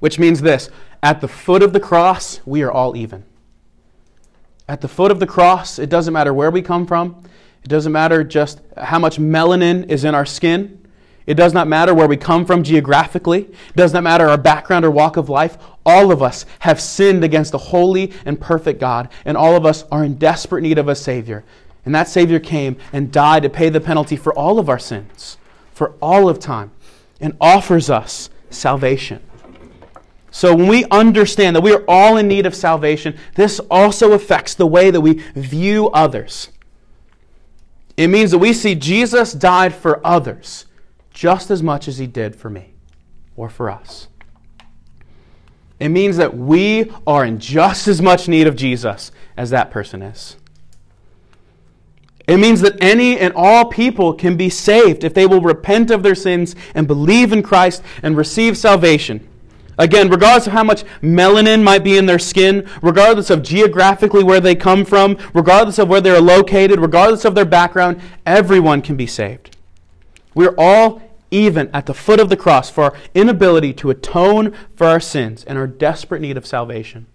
Which 0.00 0.18
means 0.18 0.42
this 0.42 0.68
at 1.02 1.20
the 1.20 1.28
foot 1.28 1.62
of 1.62 1.72
the 1.72 1.80
cross, 1.80 2.40
we 2.44 2.62
are 2.62 2.70
all 2.70 2.96
even. 2.96 3.24
At 4.68 4.80
the 4.80 4.88
foot 4.88 5.12
of 5.12 5.20
the 5.20 5.26
cross, 5.26 5.78
it 5.78 5.88
doesn't 5.88 6.12
matter 6.12 6.34
where 6.34 6.50
we 6.50 6.60
come 6.60 6.84
from, 6.84 7.22
it 7.62 7.68
doesn't 7.68 7.92
matter 7.92 8.24
just 8.24 8.60
how 8.76 8.98
much 8.98 9.18
melanin 9.18 9.88
is 9.88 10.04
in 10.04 10.14
our 10.14 10.26
skin. 10.26 10.82
It 11.24 11.34
does 11.34 11.52
not 11.52 11.66
matter 11.66 11.94
where 11.94 12.06
we 12.06 12.16
come 12.16 12.44
from 12.44 12.62
geographically. 12.62 13.40
It 13.40 13.76
does 13.76 13.92
not 13.92 14.04
matter 14.04 14.28
our 14.28 14.38
background 14.38 14.84
or 14.84 14.90
walk 14.92 15.16
of 15.16 15.28
life. 15.28 15.58
All 15.84 16.12
of 16.12 16.22
us 16.22 16.46
have 16.60 16.80
sinned 16.80 17.24
against 17.24 17.54
a 17.54 17.58
holy 17.58 18.12
and 18.24 18.40
perfect 18.40 18.78
God, 18.78 19.08
and 19.24 19.36
all 19.36 19.56
of 19.56 19.66
us 19.66 19.84
are 19.90 20.04
in 20.04 20.14
desperate 20.14 20.62
need 20.62 20.78
of 20.78 20.88
a 20.88 20.94
Savior. 20.94 21.44
And 21.84 21.94
that 21.94 22.08
Savior 22.08 22.38
came 22.38 22.76
and 22.92 23.10
died 23.10 23.42
to 23.42 23.50
pay 23.50 23.68
the 23.68 23.80
penalty 23.80 24.16
for 24.16 24.32
all 24.34 24.60
of 24.60 24.68
our 24.68 24.78
sins, 24.78 25.36
for 25.76 25.94
all 26.00 26.26
of 26.26 26.38
time, 26.38 26.70
and 27.20 27.36
offers 27.38 27.90
us 27.90 28.30
salvation. 28.48 29.22
So 30.30 30.56
when 30.56 30.68
we 30.68 30.86
understand 30.86 31.54
that 31.54 31.60
we 31.60 31.74
are 31.74 31.84
all 31.86 32.16
in 32.16 32.28
need 32.28 32.46
of 32.46 32.54
salvation, 32.54 33.14
this 33.34 33.60
also 33.70 34.12
affects 34.12 34.54
the 34.54 34.66
way 34.66 34.90
that 34.90 35.02
we 35.02 35.22
view 35.34 35.90
others. 35.90 36.48
It 37.94 38.08
means 38.08 38.30
that 38.30 38.38
we 38.38 38.54
see 38.54 38.74
Jesus 38.74 39.34
died 39.34 39.74
for 39.74 40.00
others 40.04 40.64
just 41.12 41.50
as 41.50 41.62
much 41.62 41.88
as 41.88 41.98
he 41.98 42.06
did 42.06 42.34
for 42.34 42.48
me 42.48 42.72
or 43.36 43.50
for 43.50 43.68
us. 43.68 44.08
It 45.78 45.90
means 45.90 46.16
that 46.16 46.34
we 46.34 46.90
are 47.06 47.26
in 47.26 47.38
just 47.38 47.86
as 47.86 48.00
much 48.00 48.28
need 48.28 48.46
of 48.46 48.56
Jesus 48.56 49.12
as 49.36 49.50
that 49.50 49.70
person 49.70 50.00
is. 50.00 50.38
It 52.26 52.38
means 52.38 52.60
that 52.62 52.76
any 52.80 53.18
and 53.18 53.32
all 53.36 53.66
people 53.66 54.12
can 54.12 54.36
be 54.36 54.50
saved 54.50 55.04
if 55.04 55.14
they 55.14 55.26
will 55.26 55.40
repent 55.40 55.90
of 55.90 56.02
their 56.02 56.14
sins 56.14 56.56
and 56.74 56.86
believe 56.86 57.32
in 57.32 57.42
Christ 57.42 57.82
and 58.02 58.16
receive 58.16 58.58
salvation. 58.58 59.26
Again, 59.78 60.08
regardless 60.08 60.46
of 60.46 60.54
how 60.54 60.64
much 60.64 60.84
melanin 61.02 61.62
might 61.62 61.84
be 61.84 61.98
in 61.98 62.06
their 62.06 62.18
skin, 62.18 62.68
regardless 62.82 63.30
of 63.30 63.42
geographically 63.42 64.24
where 64.24 64.40
they 64.40 64.54
come 64.54 64.84
from, 64.84 65.18
regardless 65.34 65.78
of 65.78 65.88
where 65.88 66.00
they're 66.00 66.20
located, 66.20 66.80
regardless 66.80 67.24
of 67.24 67.34
their 67.34 67.44
background, 67.44 68.00
everyone 68.24 68.80
can 68.80 68.96
be 68.96 69.06
saved. 69.06 69.56
We're 70.34 70.54
all 70.56 71.02
even 71.30 71.68
at 71.74 71.86
the 71.86 71.94
foot 71.94 72.20
of 72.20 72.28
the 72.28 72.36
cross 72.36 72.70
for 72.70 72.84
our 72.84 72.94
inability 73.14 73.72
to 73.74 73.90
atone 73.90 74.54
for 74.74 74.86
our 74.86 75.00
sins 75.00 75.44
and 75.44 75.58
our 75.58 75.66
desperate 75.66 76.22
need 76.22 76.36
of 76.36 76.46
salvation. 76.46 77.06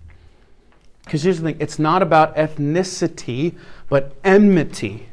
Because 1.12 1.24
here's 1.24 1.41
the 1.41 1.52
thing 1.52 1.58
it's 1.60 1.78
not 1.78 2.02
about 2.02 2.38
ethnicity, 2.38 3.58
but 3.89 4.15
enmity. 4.24 5.10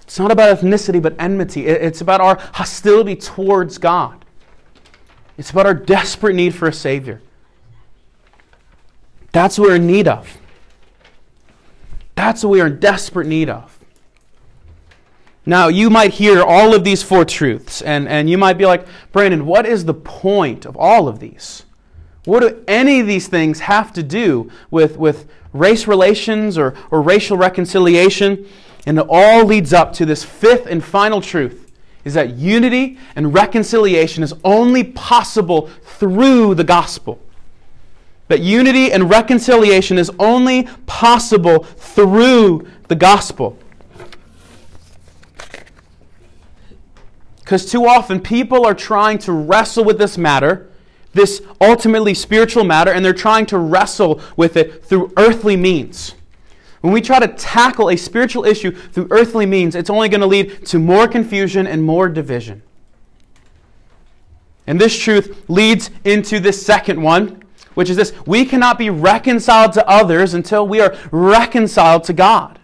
It's 0.00 0.18
not 0.18 0.30
about 0.30 0.58
ethnicity, 0.58 1.02
but 1.02 1.14
enmity. 1.18 1.66
It's 1.66 2.00
about 2.00 2.22
our 2.22 2.38
hostility 2.54 3.14
towards 3.14 3.76
God. 3.76 4.24
It's 5.36 5.50
about 5.50 5.66
our 5.66 5.74
desperate 5.74 6.34
need 6.34 6.54
for 6.54 6.66
a 6.66 6.72
Savior. 6.72 7.20
That's 9.32 9.58
what 9.58 9.68
we're 9.68 9.76
in 9.76 9.86
need 9.86 10.08
of. 10.08 10.34
That's 12.14 12.42
what 12.42 12.48
we 12.48 12.62
are 12.62 12.68
in 12.68 12.80
desperate 12.80 13.26
need 13.26 13.50
of. 13.50 13.78
Now, 15.44 15.68
you 15.68 15.90
might 15.90 16.14
hear 16.14 16.42
all 16.42 16.74
of 16.74 16.84
these 16.84 17.02
four 17.02 17.26
truths, 17.26 17.82
and, 17.82 18.08
and 18.08 18.30
you 18.30 18.38
might 18.38 18.56
be 18.56 18.64
like, 18.64 18.86
Brandon, 19.12 19.44
what 19.44 19.66
is 19.66 19.84
the 19.84 19.92
point 19.92 20.64
of 20.64 20.74
all 20.74 21.06
of 21.06 21.18
these? 21.18 21.64
What 22.24 22.40
do 22.40 22.64
any 22.66 23.00
of 23.00 23.06
these 23.06 23.28
things 23.28 23.60
have 23.60 23.92
to 23.94 24.02
do 24.02 24.50
with, 24.70 24.96
with 24.96 25.28
race 25.52 25.86
relations 25.86 26.56
or, 26.56 26.74
or 26.90 27.02
racial 27.02 27.36
reconciliation? 27.36 28.46
And 28.86 28.98
it 28.98 29.06
all 29.08 29.44
leads 29.44 29.72
up 29.72 29.92
to 29.94 30.06
this 30.06 30.24
fifth 30.24 30.66
and 30.66 30.82
final 30.82 31.20
truth 31.20 31.64
is 32.04 32.14
that 32.14 32.34
unity 32.34 32.98
and 33.16 33.32
reconciliation 33.32 34.22
is 34.22 34.34
only 34.44 34.84
possible 34.84 35.68
through 35.82 36.54
the 36.54 36.64
gospel. 36.64 37.18
That 38.28 38.40
unity 38.40 38.92
and 38.92 39.08
reconciliation 39.08 39.98
is 39.98 40.10
only 40.18 40.64
possible 40.86 41.64
through 41.64 42.68
the 42.88 42.94
gospel. 42.94 43.58
Because 47.40 47.70
too 47.70 47.86
often 47.86 48.20
people 48.20 48.64
are 48.66 48.74
trying 48.74 49.18
to 49.18 49.32
wrestle 49.32 49.84
with 49.84 49.98
this 49.98 50.16
matter, 50.16 50.70
this 51.14 51.40
ultimately 51.60 52.12
spiritual 52.12 52.64
matter, 52.64 52.92
and 52.92 53.04
they're 53.04 53.12
trying 53.12 53.46
to 53.46 53.58
wrestle 53.58 54.20
with 54.36 54.56
it 54.56 54.84
through 54.84 55.12
earthly 55.16 55.56
means. 55.56 56.14
When 56.80 56.92
we 56.92 57.00
try 57.00 57.18
to 57.18 57.28
tackle 57.28 57.88
a 57.88 57.96
spiritual 57.96 58.44
issue 58.44 58.70
through 58.70 59.08
earthly 59.10 59.46
means, 59.46 59.74
it's 59.74 59.88
only 59.88 60.10
going 60.10 60.20
to 60.20 60.26
lead 60.26 60.66
to 60.66 60.78
more 60.78 61.08
confusion 61.08 61.66
and 61.66 61.82
more 61.82 62.10
division. 62.10 62.62
And 64.66 64.80
this 64.80 64.98
truth 64.98 65.44
leads 65.48 65.90
into 66.04 66.40
this 66.40 66.64
second 66.64 67.00
one, 67.00 67.42
which 67.74 67.88
is 67.88 67.96
this 67.96 68.12
we 68.26 68.44
cannot 68.44 68.78
be 68.78 68.90
reconciled 68.90 69.72
to 69.74 69.88
others 69.88 70.34
until 70.34 70.66
we 70.66 70.80
are 70.80 70.94
reconciled 71.10 72.04
to 72.04 72.12
God. 72.12 72.58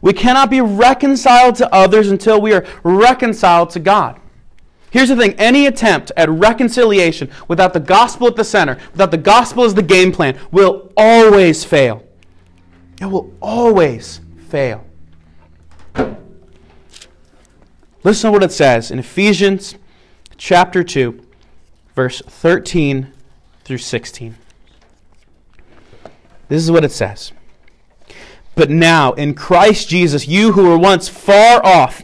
We 0.00 0.12
cannot 0.12 0.50
be 0.50 0.60
reconciled 0.60 1.56
to 1.56 1.74
others 1.74 2.10
until 2.10 2.40
we 2.40 2.52
are 2.52 2.66
reconciled 2.82 3.70
to 3.70 3.80
God. 3.80 4.20
Here's 4.94 5.08
the 5.08 5.16
thing 5.16 5.34
any 5.40 5.66
attempt 5.66 6.12
at 6.16 6.30
reconciliation 6.30 7.28
without 7.48 7.72
the 7.72 7.80
gospel 7.80 8.28
at 8.28 8.36
the 8.36 8.44
center, 8.44 8.78
without 8.92 9.10
the 9.10 9.16
gospel 9.16 9.64
as 9.64 9.74
the 9.74 9.82
game 9.82 10.12
plan, 10.12 10.38
will 10.52 10.92
always 10.96 11.64
fail. 11.64 12.04
It 13.00 13.06
will 13.06 13.34
always 13.42 14.20
fail. 14.46 14.84
Listen 18.04 18.28
to 18.28 18.30
what 18.30 18.44
it 18.44 18.52
says 18.52 18.92
in 18.92 19.00
Ephesians 19.00 19.74
chapter 20.36 20.84
2, 20.84 21.20
verse 21.96 22.22
13 22.24 23.12
through 23.64 23.78
16. 23.78 24.36
This 26.46 26.62
is 26.62 26.70
what 26.70 26.84
it 26.84 26.92
says. 26.92 27.32
But 28.54 28.70
now, 28.70 29.12
in 29.14 29.34
Christ 29.34 29.88
Jesus, 29.88 30.28
you 30.28 30.52
who 30.52 30.68
were 30.68 30.78
once 30.78 31.08
far 31.08 31.66
off 31.66 32.03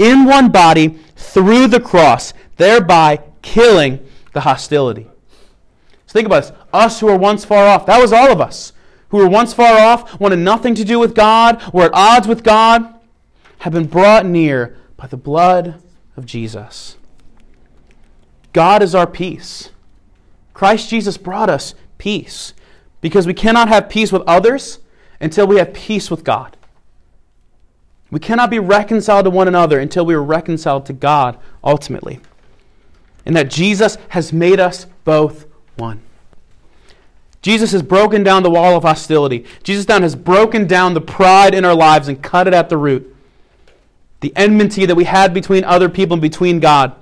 in 0.00 0.24
one 0.24 0.50
body 0.50 0.98
through 1.14 1.68
the 1.68 1.78
cross, 1.78 2.32
thereby 2.56 3.22
killing 3.42 4.04
the 4.32 4.40
hostility. 4.40 5.06
So 6.06 6.14
think 6.14 6.26
about 6.26 6.42
this. 6.42 6.52
Us 6.72 7.00
who 7.00 7.06
were 7.06 7.16
once 7.16 7.44
far 7.44 7.66
off, 7.66 7.86
that 7.86 8.00
was 8.00 8.12
all 8.12 8.32
of 8.32 8.40
us. 8.40 8.72
Who 9.10 9.18
were 9.18 9.28
once 9.28 9.52
far 9.52 9.78
off, 9.78 10.18
wanted 10.18 10.38
nothing 10.38 10.74
to 10.76 10.84
do 10.84 10.98
with 10.98 11.14
God, 11.14 11.62
were 11.72 11.84
at 11.84 11.94
odds 11.94 12.26
with 12.26 12.42
God, 12.42 12.94
have 13.58 13.72
been 13.72 13.86
brought 13.86 14.24
near 14.24 14.76
by 14.96 15.06
the 15.06 15.16
blood 15.16 15.82
of 16.16 16.24
Jesus. 16.24 16.96
God 18.52 18.82
is 18.82 18.94
our 18.94 19.06
peace. 19.06 19.70
Christ 20.54 20.88
Jesus 20.88 21.18
brought 21.18 21.50
us 21.50 21.74
peace 21.98 22.54
because 23.00 23.26
we 23.26 23.34
cannot 23.34 23.68
have 23.68 23.88
peace 23.88 24.12
with 24.12 24.22
others 24.26 24.78
until 25.20 25.46
we 25.46 25.56
have 25.56 25.74
peace 25.74 26.10
with 26.10 26.24
God. 26.24 26.56
We 28.10 28.20
cannot 28.20 28.50
be 28.50 28.58
reconciled 28.58 29.24
to 29.24 29.30
one 29.30 29.48
another 29.48 29.78
until 29.78 30.04
we 30.04 30.14
are 30.14 30.22
reconciled 30.22 30.86
to 30.86 30.92
God 30.92 31.38
ultimately. 31.62 32.20
And 33.24 33.36
that 33.36 33.50
Jesus 33.50 33.98
has 34.08 34.32
made 34.32 34.58
us 34.58 34.86
both 35.04 35.46
one. 35.76 36.00
Jesus 37.42 37.72
has 37.72 37.82
broken 37.82 38.22
down 38.22 38.42
the 38.42 38.50
wall 38.50 38.76
of 38.76 38.82
hostility. 38.82 39.44
Jesus 39.62 39.86
down 39.86 40.02
has 40.02 40.14
broken 40.14 40.66
down 40.66 40.94
the 40.94 41.00
pride 41.00 41.54
in 41.54 41.64
our 41.64 41.74
lives 41.74 42.08
and 42.08 42.22
cut 42.22 42.46
it 42.46 42.54
at 42.54 42.68
the 42.68 42.76
root 42.76 43.16
the 44.20 44.32
enmity 44.36 44.86
that 44.86 44.94
we 44.94 45.04
had 45.04 45.34
between 45.34 45.64
other 45.64 45.88
people 45.88 46.14
and 46.14 46.22
between 46.22 46.60
God. 46.60 46.94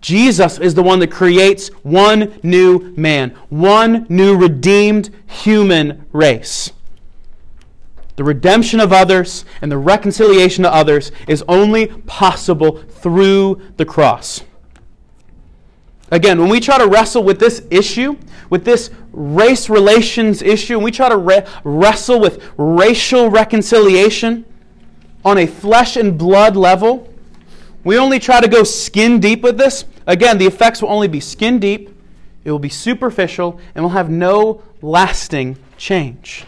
Jesus 0.00 0.58
is 0.58 0.74
the 0.74 0.82
one 0.82 1.00
that 1.00 1.10
creates 1.10 1.68
one 1.82 2.38
new 2.42 2.92
man, 2.96 3.36
one 3.48 4.06
new 4.08 4.36
redeemed 4.36 5.10
human 5.26 6.06
race. 6.12 6.72
The 8.18 8.24
redemption 8.24 8.80
of 8.80 8.92
others 8.92 9.44
and 9.62 9.70
the 9.70 9.78
reconciliation 9.78 10.64
of 10.64 10.72
others 10.72 11.12
is 11.28 11.44
only 11.46 11.86
possible 11.86 12.78
through 12.78 13.62
the 13.76 13.84
cross. 13.84 14.42
Again, 16.10 16.40
when 16.40 16.48
we 16.48 16.58
try 16.58 16.78
to 16.78 16.88
wrestle 16.88 17.22
with 17.22 17.38
this 17.38 17.62
issue, 17.70 18.16
with 18.50 18.64
this 18.64 18.90
race 19.12 19.70
relations 19.70 20.42
issue, 20.42 20.74
and 20.74 20.82
we 20.82 20.90
try 20.90 21.08
to 21.08 21.16
re- 21.16 21.46
wrestle 21.62 22.18
with 22.18 22.42
racial 22.56 23.30
reconciliation, 23.30 24.44
on 25.24 25.38
a 25.38 25.46
flesh 25.46 25.96
and 25.96 26.18
blood 26.18 26.56
level, 26.56 27.08
we 27.84 27.96
only 27.98 28.18
try 28.18 28.40
to 28.40 28.48
go 28.48 28.64
skin 28.64 29.20
deep 29.20 29.42
with 29.42 29.56
this. 29.56 29.84
Again, 30.08 30.38
the 30.38 30.46
effects 30.46 30.82
will 30.82 30.90
only 30.90 31.06
be 31.06 31.20
skin 31.20 31.60
deep, 31.60 31.90
it 32.42 32.50
will 32.50 32.58
be 32.58 32.68
superficial, 32.68 33.60
and 33.76 33.84
will 33.84 33.90
have 33.90 34.10
no 34.10 34.60
lasting 34.82 35.56
change. 35.76 36.44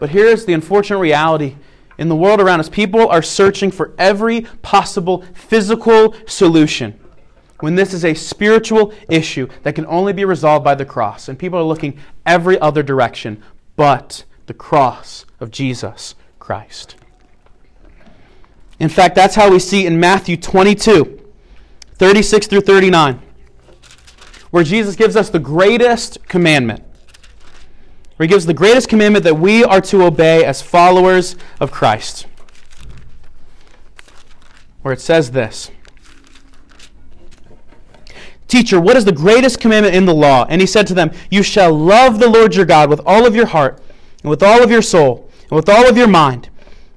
But 0.00 0.10
here's 0.10 0.46
the 0.46 0.54
unfortunate 0.54 0.98
reality 0.98 1.54
in 1.98 2.08
the 2.08 2.16
world 2.16 2.40
around 2.40 2.58
us 2.58 2.68
people 2.68 3.08
are 3.08 3.22
searching 3.22 3.70
for 3.70 3.92
every 3.98 4.40
possible 4.62 5.22
physical 5.34 6.16
solution 6.26 6.98
when 7.60 7.74
this 7.74 7.92
is 7.92 8.04
a 8.04 8.14
spiritual 8.14 8.92
issue 9.08 9.46
that 9.62 9.74
can 9.74 9.86
only 9.86 10.14
be 10.14 10.24
resolved 10.24 10.64
by 10.64 10.74
the 10.74 10.84
cross. 10.84 11.28
And 11.28 11.38
people 11.38 11.58
are 11.58 11.64
looking 11.64 11.98
every 12.26 12.58
other 12.58 12.82
direction 12.82 13.42
but 13.76 14.24
the 14.46 14.54
cross 14.54 15.26
of 15.38 15.50
Jesus 15.50 16.14
Christ. 16.38 16.96
In 18.78 18.88
fact, 18.88 19.14
that's 19.14 19.34
how 19.34 19.50
we 19.50 19.58
see 19.58 19.84
in 19.84 20.00
Matthew 20.00 20.38
22, 20.38 21.20
36 21.96 22.46
through 22.46 22.62
39, 22.62 23.20
where 24.50 24.64
Jesus 24.64 24.96
gives 24.96 25.16
us 25.16 25.28
the 25.28 25.38
greatest 25.38 26.26
commandment. 26.28 26.82
Where 28.20 28.26
he 28.26 28.28
gives 28.28 28.44
the 28.44 28.52
greatest 28.52 28.90
commandment 28.90 29.24
that 29.24 29.38
we 29.38 29.64
are 29.64 29.80
to 29.80 30.02
obey 30.02 30.44
as 30.44 30.60
followers 30.60 31.36
of 31.58 31.72
Christ. 31.72 32.26
Where 34.82 34.92
it 34.92 35.00
says 35.00 35.30
this 35.30 35.70
Teacher, 38.46 38.78
what 38.78 38.98
is 38.98 39.06
the 39.06 39.12
greatest 39.12 39.58
commandment 39.58 39.94
in 39.94 40.04
the 40.04 40.12
law? 40.12 40.44
And 40.50 40.60
he 40.60 40.66
said 40.66 40.86
to 40.88 40.92
them, 40.92 41.12
You 41.30 41.42
shall 41.42 41.72
love 41.72 42.18
the 42.20 42.28
Lord 42.28 42.54
your 42.54 42.66
God 42.66 42.90
with 42.90 43.00
all 43.06 43.26
of 43.26 43.34
your 43.34 43.46
heart, 43.46 43.80
and 44.22 44.28
with 44.28 44.42
all 44.42 44.62
of 44.62 44.70
your 44.70 44.82
soul, 44.82 45.30
and 45.44 45.52
with 45.52 45.70
all 45.70 45.88
of 45.88 45.96
your 45.96 46.06
mind 46.06 46.50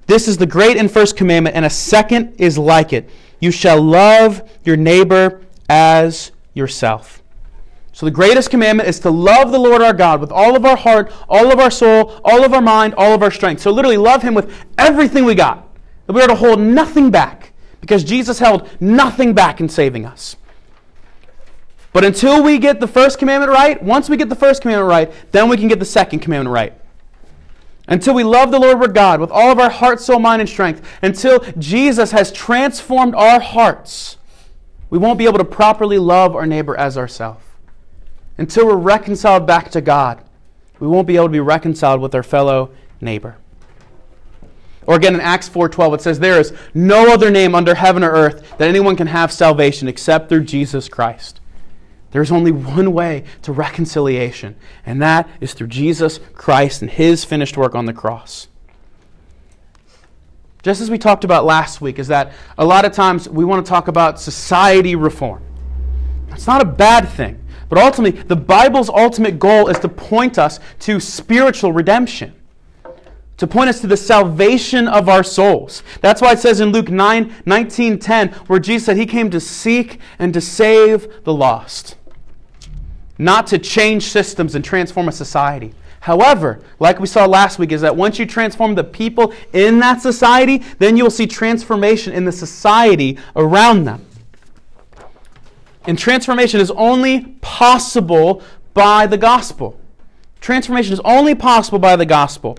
this 0.07 0.27
is 0.27 0.35
the 0.35 0.45
great 0.45 0.75
and 0.75 0.91
first 0.91 1.15
commandment, 1.15 1.55
and 1.55 1.63
a 1.63 1.69
second 1.69 2.35
is 2.37 2.57
like 2.57 2.91
it. 2.91 3.09
You 3.39 3.49
shall 3.49 3.81
love 3.81 4.43
your 4.65 4.75
neighbor 4.75 5.39
as 5.69 6.33
yourself. 6.53 7.22
So 7.93 8.07
the 8.07 8.11
greatest 8.11 8.49
commandment 8.49 8.89
is 8.89 8.99
to 9.01 9.11
love 9.11 9.51
the 9.51 9.59
Lord 9.59 9.83
our 9.83 9.93
God 9.93 10.19
with 10.19 10.31
all 10.31 10.55
of 10.55 10.65
our 10.65 10.75
heart, 10.75 11.13
all 11.29 11.51
of 11.51 11.59
our 11.59 11.69
soul, 11.69 12.19
all 12.25 12.43
of 12.43 12.51
our 12.51 12.61
mind, 12.61 12.95
all 12.95 13.13
of 13.13 13.21
our 13.21 13.29
strength. 13.29 13.61
So 13.61 13.71
literally 13.71 13.97
love 13.97 14.23
him 14.23 14.33
with 14.33 14.51
everything 14.79 15.25
we 15.25 15.35
got. 15.35 15.67
That 16.07 16.13
we 16.13 16.21
are 16.21 16.27
to 16.27 16.35
hold 16.35 16.59
nothing 16.59 17.11
back 17.11 17.53
because 17.81 18.03
Jesus 18.03 18.39
held 18.39 18.67
nothing 18.81 19.33
back 19.33 19.61
in 19.61 19.69
saving 19.69 20.05
us. 20.05 20.35
But 21.93 22.03
until 22.03 22.41
we 22.41 22.57
get 22.57 22.79
the 22.79 22.87
first 22.87 23.19
commandment 23.19 23.51
right, 23.51 23.81
once 23.81 24.09
we 24.09 24.17
get 24.17 24.27
the 24.27 24.35
first 24.35 24.63
commandment 24.63 24.89
right, 24.89 25.31
then 25.31 25.47
we 25.47 25.57
can 25.57 25.67
get 25.67 25.77
the 25.77 25.85
second 25.85 26.19
commandment 26.19 26.51
right. 26.51 26.73
Until 27.87 28.15
we 28.15 28.23
love 28.23 28.49
the 28.49 28.59
Lord 28.59 28.79
our 28.79 28.87
God 28.87 29.19
with 29.19 29.29
all 29.29 29.51
of 29.51 29.59
our 29.59 29.69
heart, 29.69 30.01
soul, 30.01 30.17
mind, 30.17 30.41
and 30.41 30.49
strength, 30.49 30.81
until 31.03 31.39
Jesus 31.59 32.09
has 32.11 32.31
transformed 32.31 33.13
our 33.13 33.39
hearts, 33.39 34.17
we 34.89 34.97
won't 34.97 35.19
be 35.19 35.25
able 35.25 35.37
to 35.37 35.45
properly 35.45 35.99
love 35.99 36.35
our 36.35 36.47
neighbor 36.47 36.75
as 36.75 36.97
ourselves. 36.97 37.43
Until 38.37 38.67
we're 38.67 38.75
reconciled 38.75 39.45
back 39.45 39.69
to 39.71 39.81
God, 39.81 40.23
we 40.79 40.87
won't 40.87 41.07
be 41.07 41.15
able 41.15 41.27
to 41.27 41.31
be 41.31 41.39
reconciled 41.39 42.01
with 42.01 42.15
our 42.15 42.23
fellow 42.23 42.71
neighbor. 42.99 43.37
Or 44.85 44.95
again 44.95 45.15
in 45.15 45.21
Acts 45.21 45.47
4:12 45.47 45.93
it 45.93 46.01
says 46.01 46.19
there 46.19 46.39
is 46.39 46.53
no 46.73 47.13
other 47.13 47.29
name 47.29 47.55
under 47.55 47.75
heaven 47.75 48.03
or 48.03 48.11
earth 48.11 48.57
that 48.57 48.67
anyone 48.67 48.95
can 48.95 49.07
have 49.07 49.31
salvation 49.31 49.87
except 49.87 50.29
through 50.29 50.43
Jesus 50.43 50.89
Christ. 50.89 51.39
There's 52.11 52.31
only 52.31 52.51
one 52.51 52.93
way 52.93 53.23
to 53.41 53.51
reconciliation, 53.51 54.55
and 54.85 55.01
that 55.01 55.27
is 55.41 55.53
through 55.53 55.67
Jesus 55.67 56.19
Christ 56.35 56.81
and 56.81 56.91
his 56.91 57.25
finished 57.25 57.57
work 57.57 57.73
on 57.73 57.85
the 57.85 57.93
cross. 57.93 58.47
Just 60.61 60.79
as 60.79 60.91
we 60.91 60.97
talked 60.97 61.23
about 61.23 61.43
last 61.43 61.81
week, 61.81 61.97
is 61.97 62.07
that 62.07 62.31
a 62.57 62.65
lot 62.65 62.85
of 62.85 62.93
times 62.93 63.27
we 63.27 63.43
want 63.43 63.65
to 63.65 63.69
talk 63.69 63.87
about 63.87 64.19
society 64.19 64.95
reform. 64.95 65.41
That's 66.29 66.47
not 66.47 66.61
a 66.61 66.65
bad 66.65 67.09
thing, 67.09 67.42
but 67.73 67.83
ultimately, 67.83 68.21
the 68.21 68.35
Bible's 68.35 68.87
ultimate 68.87 69.39
goal 69.39 69.67
is 69.67 69.79
to 69.79 69.89
point 69.89 70.37
us 70.37 70.59
to 70.81 70.99
spiritual 70.99 71.73
redemption 71.73 72.35
to 73.35 73.47
point 73.47 73.67
us 73.67 73.81
to 73.81 73.87
the 73.87 73.97
salvation 73.97 74.87
of 74.87 75.09
our 75.09 75.23
souls. 75.23 75.81
That's 76.01 76.21
why 76.21 76.33
it 76.33 76.39
says 76.39 76.59
in 76.59 76.69
Luke 76.69 76.89
9 76.89 77.33
19 77.47 77.97
10, 77.97 78.29
where 78.29 78.59
Jesus 78.59 78.85
said 78.85 78.95
he 78.95 79.07
came 79.07 79.31
to 79.31 79.39
seek 79.39 79.99
and 80.19 80.31
to 80.35 80.39
save 80.39 81.23
the 81.23 81.33
lost 81.33 81.95
not 83.17 83.47
to 83.47 83.57
change 83.57 84.03
systems 84.03 84.53
and 84.53 84.63
transform 84.63 85.07
a 85.07 85.11
society. 85.11 85.73
However, 86.01 86.61
like 86.79 86.99
we 86.99 87.07
saw 87.07 87.25
last 87.25 87.57
week, 87.57 87.71
is 87.71 87.81
that 87.81 87.95
once 87.95 88.19
you 88.19 88.25
transform 88.25 88.75
the 88.75 88.83
people 88.83 89.33
in 89.53 89.79
that 89.79 90.01
society, 90.01 90.61
then 90.77 90.97
you'll 90.97 91.09
see 91.09 91.25
transformation 91.25 92.13
in 92.13 92.25
the 92.25 92.31
society 92.31 93.17
around 93.35 93.85
them. 93.85 94.05
And 95.85 95.97
transformation 95.97 96.59
is 96.59 96.71
only 96.71 97.35
possible 97.41 98.41
by 98.73 99.07
the 99.07 99.17
gospel. 99.17 99.79
Transformation 100.39 100.93
is 100.93 101.01
only 101.05 101.35
possible 101.35 101.79
by 101.79 101.95
the 101.95 102.05
gospel. 102.05 102.57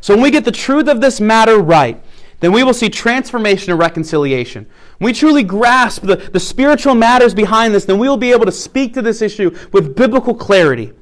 So 0.00 0.14
when 0.14 0.22
we 0.22 0.30
get 0.30 0.44
the 0.44 0.52
truth 0.52 0.88
of 0.88 1.00
this 1.00 1.20
matter 1.20 1.58
right, 1.58 2.00
then 2.40 2.52
we 2.52 2.62
will 2.62 2.74
see 2.74 2.88
transformation 2.88 3.70
and 3.70 3.80
reconciliation. 3.80 4.66
When 4.98 5.06
we 5.06 5.12
truly 5.12 5.42
grasp 5.42 6.02
the, 6.02 6.16
the 6.16 6.40
spiritual 6.40 6.94
matters 6.94 7.34
behind 7.34 7.74
this, 7.74 7.84
then 7.84 7.98
we 7.98 8.08
will 8.08 8.16
be 8.16 8.32
able 8.32 8.46
to 8.46 8.52
speak 8.52 8.94
to 8.94 9.02
this 9.02 9.22
issue 9.22 9.56
with 9.72 9.96
biblical 9.96 10.34
clarity 10.34 10.92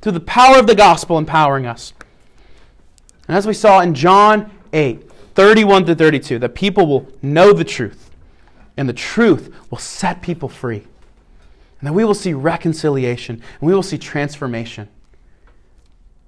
through 0.00 0.12
the 0.12 0.20
power 0.20 0.58
of 0.58 0.66
the 0.66 0.74
gospel 0.74 1.18
empowering 1.18 1.66
us. 1.66 1.92
And 3.26 3.36
as 3.36 3.46
we 3.46 3.54
saw 3.54 3.80
in 3.80 3.94
John 3.94 4.50
8, 4.72 5.10
31 5.34 5.86
to 5.86 5.94
32, 5.94 6.38
that 6.38 6.54
people 6.54 6.86
will 6.86 7.08
know 7.20 7.52
the 7.52 7.64
truth, 7.64 8.03
and 8.76 8.88
the 8.88 8.92
truth 8.92 9.54
will 9.70 9.78
set 9.78 10.22
people 10.22 10.48
free. 10.48 10.84
And 11.80 11.88
that 11.88 11.92
we 11.92 12.04
will 12.04 12.14
see 12.14 12.32
reconciliation, 12.32 13.36
and 13.36 13.66
we 13.66 13.74
will 13.74 13.82
see 13.82 13.98
transformation. 13.98 14.88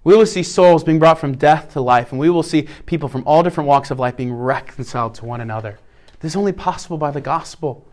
We 0.05 0.17
will 0.17 0.27
see 0.27 0.43
souls 0.43 0.85
being 0.85 0.99
brought 0.99 1.19
from 1.19 1.37
death 1.37 1.73
to 1.73 1.81
life, 1.81 2.13
and 2.13 2.21
we 2.21 2.31
will 2.31 2.43
see 2.43 2.69
people 2.85 3.09
from 3.09 3.25
all 3.27 3.43
different 3.43 3.67
walks 3.67 3.91
of 3.91 3.99
life 3.99 4.17
being 4.17 4.33
reconciled 4.33 5.15
to 5.17 5.25
one 5.25 5.41
another. 5.41 5.79
This 6.21 6.33
is 6.33 6.37
only 6.37 6.53
possible 6.53 6.99
by 6.99 7.11
the 7.11 7.21
gospel. 7.21 7.85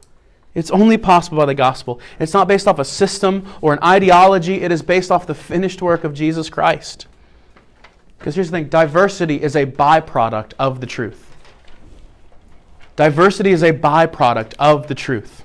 It's 0.54 0.70
only 0.70 0.98
possible 0.98 1.40
by 1.40 1.46
the 1.46 1.56
gospel. 1.56 2.00
It's 2.20 2.34
not 2.34 2.48
based 2.48 2.68
off 2.68 2.78
a 2.78 2.86
system 2.86 3.52
or 3.62 3.74
an 3.74 3.80
ideology, 3.84 4.62
it 4.62 4.72
is 4.72 4.82
based 4.84 5.10
off 5.10 5.26
the 5.26 5.34
finished 5.34 5.82
work 5.82 6.04
of 6.04 6.14
Jesus 6.14 6.50
Christ. 6.50 7.08
Because 8.20 8.36
here's 8.36 8.52
the 8.52 8.58
thing 8.58 8.70
diversity 8.70 9.42
is 9.42 9.56
a 9.56 9.66
byproduct 9.66 10.54
of 10.60 10.80
the 10.80 10.88
truth. 10.88 11.33
Diversity 12.96 13.52
is 13.52 13.64
a 13.64 13.74
byproduct 13.74 14.54
of 14.60 14.88
the 14.88 14.96
truth. 14.96 15.44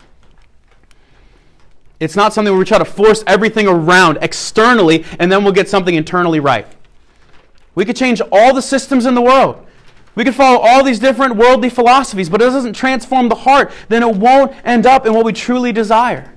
It's 2.00 2.14
not 2.14 2.32
something 2.32 2.52
where 2.52 2.58
we 2.58 2.64
try 2.64 2.78
to 2.78 2.84
force 2.84 3.24
everything 3.26 3.66
around 3.66 4.18
externally 4.20 5.04
and 5.18 5.32
then 5.32 5.42
we'll 5.42 5.52
get 5.52 5.68
something 5.68 5.94
internally 5.94 6.40
right. 6.40 6.66
We 7.74 7.84
could 7.84 7.96
change 7.96 8.20
all 8.32 8.54
the 8.54 8.62
systems 8.62 9.06
in 9.06 9.14
the 9.14 9.22
world. 9.22 9.64
We 10.14 10.24
could 10.24 10.34
follow 10.34 10.58
all 10.58 10.82
these 10.82 10.98
different 10.98 11.36
worldly 11.36 11.70
philosophies, 11.70 12.28
but 12.28 12.42
it 12.42 12.46
doesn't 12.46 12.72
transform 12.72 13.28
the 13.28 13.36
heart, 13.36 13.72
then 13.88 14.02
it 14.02 14.16
won't 14.16 14.52
end 14.64 14.84
up 14.84 15.06
in 15.06 15.14
what 15.14 15.24
we 15.24 15.32
truly 15.32 15.72
desire. 15.72 16.34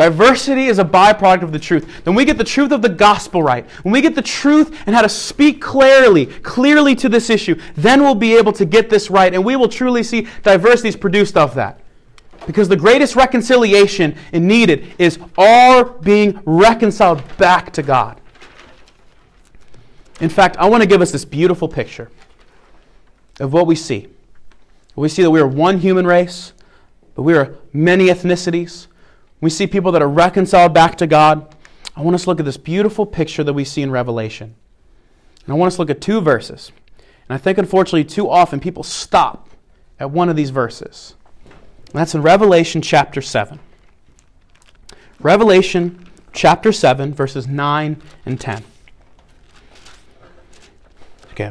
Diversity 0.00 0.64
is 0.64 0.78
a 0.78 0.84
byproduct 0.84 1.42
of 1.42 1.52
the 1.52 1.58
truth. 1.58 2.04
Then 2.04 2.14
we 2.14 2.24
get 2.24 2.38
the 2.38 2.42
truth 2.42 2.72
of 2.72 2.80
the 2.80 2.88
gospel 2.88 3.42
right. 3.42 3.68
When 3.82 3.92
we 3.92 4.00
get 4.00 4.14
the 4.14 4.22
truth 4.22 4.74
and 4.86 4.96
how 4.96 5.02
to 5.02 5.10
speak 5.10 5.60
clearly, 5.60 6.24
clearly 6.24 6.94
to 6.94 7.10
this 7.10 7.28
issue, 7.28 7.60
then 7.76 8.00
we'll 8.00 8.14
be 8.14 8.34
able 8.34 8.52
to 8.54 8.64
get 8.64 8.88
this 8.88 9.10
right, 9.10 9.34
and 9.34 9.44
we 9.44 9.56
will 9.56 9.68
truly 9.68 10.02
see 10.02 10.26
diversities 10.42 10.96
produced 10.96 11.36
of 11.36 11.54
that. 11.56 11.80
Because 12.46 12.66
the 12.66 12.76
greatest 12.76 13.14
reconciliation 13.14 14.16
needed 14.32 14.94
is 14.96 15.18
our 15.36 15.84
being 15.84 16.40
reconciled 16.46 17.22
back 17.36 17.70
to 17.74 17.82
God. 17.82 18.18
In 20.22 20.30
fact, 20.30 20.56
I 20.56 20.66
want 20.66 20.82
to 20.82 20.88
give 20.88 21.02
us 21.02 21.12
this 21.12 21.26
beautiful 21.26 21.68
picture 21.68 22.10
of 23.38 23.52
what 23.52 23.66
we 23.66 23.76
see. 23.76 24.08
We 24.96 25.10
see 25.10 25.20
that 25.20 25.30
we 25.30 25.40
are 25.40 25.46
one 25.46 25.76
human 25.76 26.06
race, 26.06 26.54
but 27.14 27.20
we 27.20 27.34
are 27.34 27.54
many 27.74 28.06
ethnicities. 28.06 28.86
We 29.40 29.50
see 29.50 29.66
people 29.66 29.92
that 29.92 30.02
are 30.02 30.08
reconciled 30.08 30.74
back 30.74 30.96
to 30.96 31.06
God. 31.06 31.54
I 31.96 32.02
want 32.02 32.14
us 32.14 32.24
to 32.24 32.30
look 32.30 32.40
at 32.40 32.46
this 32.46 32.56
beautiful 32.56 33.06
picture 33.06 33.42
that 33.44 33.52
we 33.52 33.64
see 33.64 33.82
in 33.82 33.90
Revelation. 33.90 34.54
And 35.44 35.54
I 35.54 35.56
want 35.56 35.68
us 35.68 35.76
to 35.76 35.82
look 35.82 35.90
at 35.90 36.00
two 36.00 36.20
verses. 36.20 36.72
And 36.98 37.34
I 37.34 37.38
think, 37.38 37.58
unfortunately, 37.58 38.04
too 38.04 38.28
often 38.28 38.60
people 38.60 38.82
stop 38.82 39.48
at 39.98 40.10
one 40.10 40.28
of 40.28 40.36
these 40.36 40.50
verses. 40.50 41.14
And 41.46 41.94
that's 41.94 42.14
in 42.14 42.22
Revelation 42.22 42.82
chapter 42.82 43.22
7. 43.22 43.58
Revelation 45.20 46.06
chapter 46.32 46.72
7, 46.72 47.14
verses 47.14 47.46
9 47.46 48.02
and 48.24 48.40
10. 48.40 48.64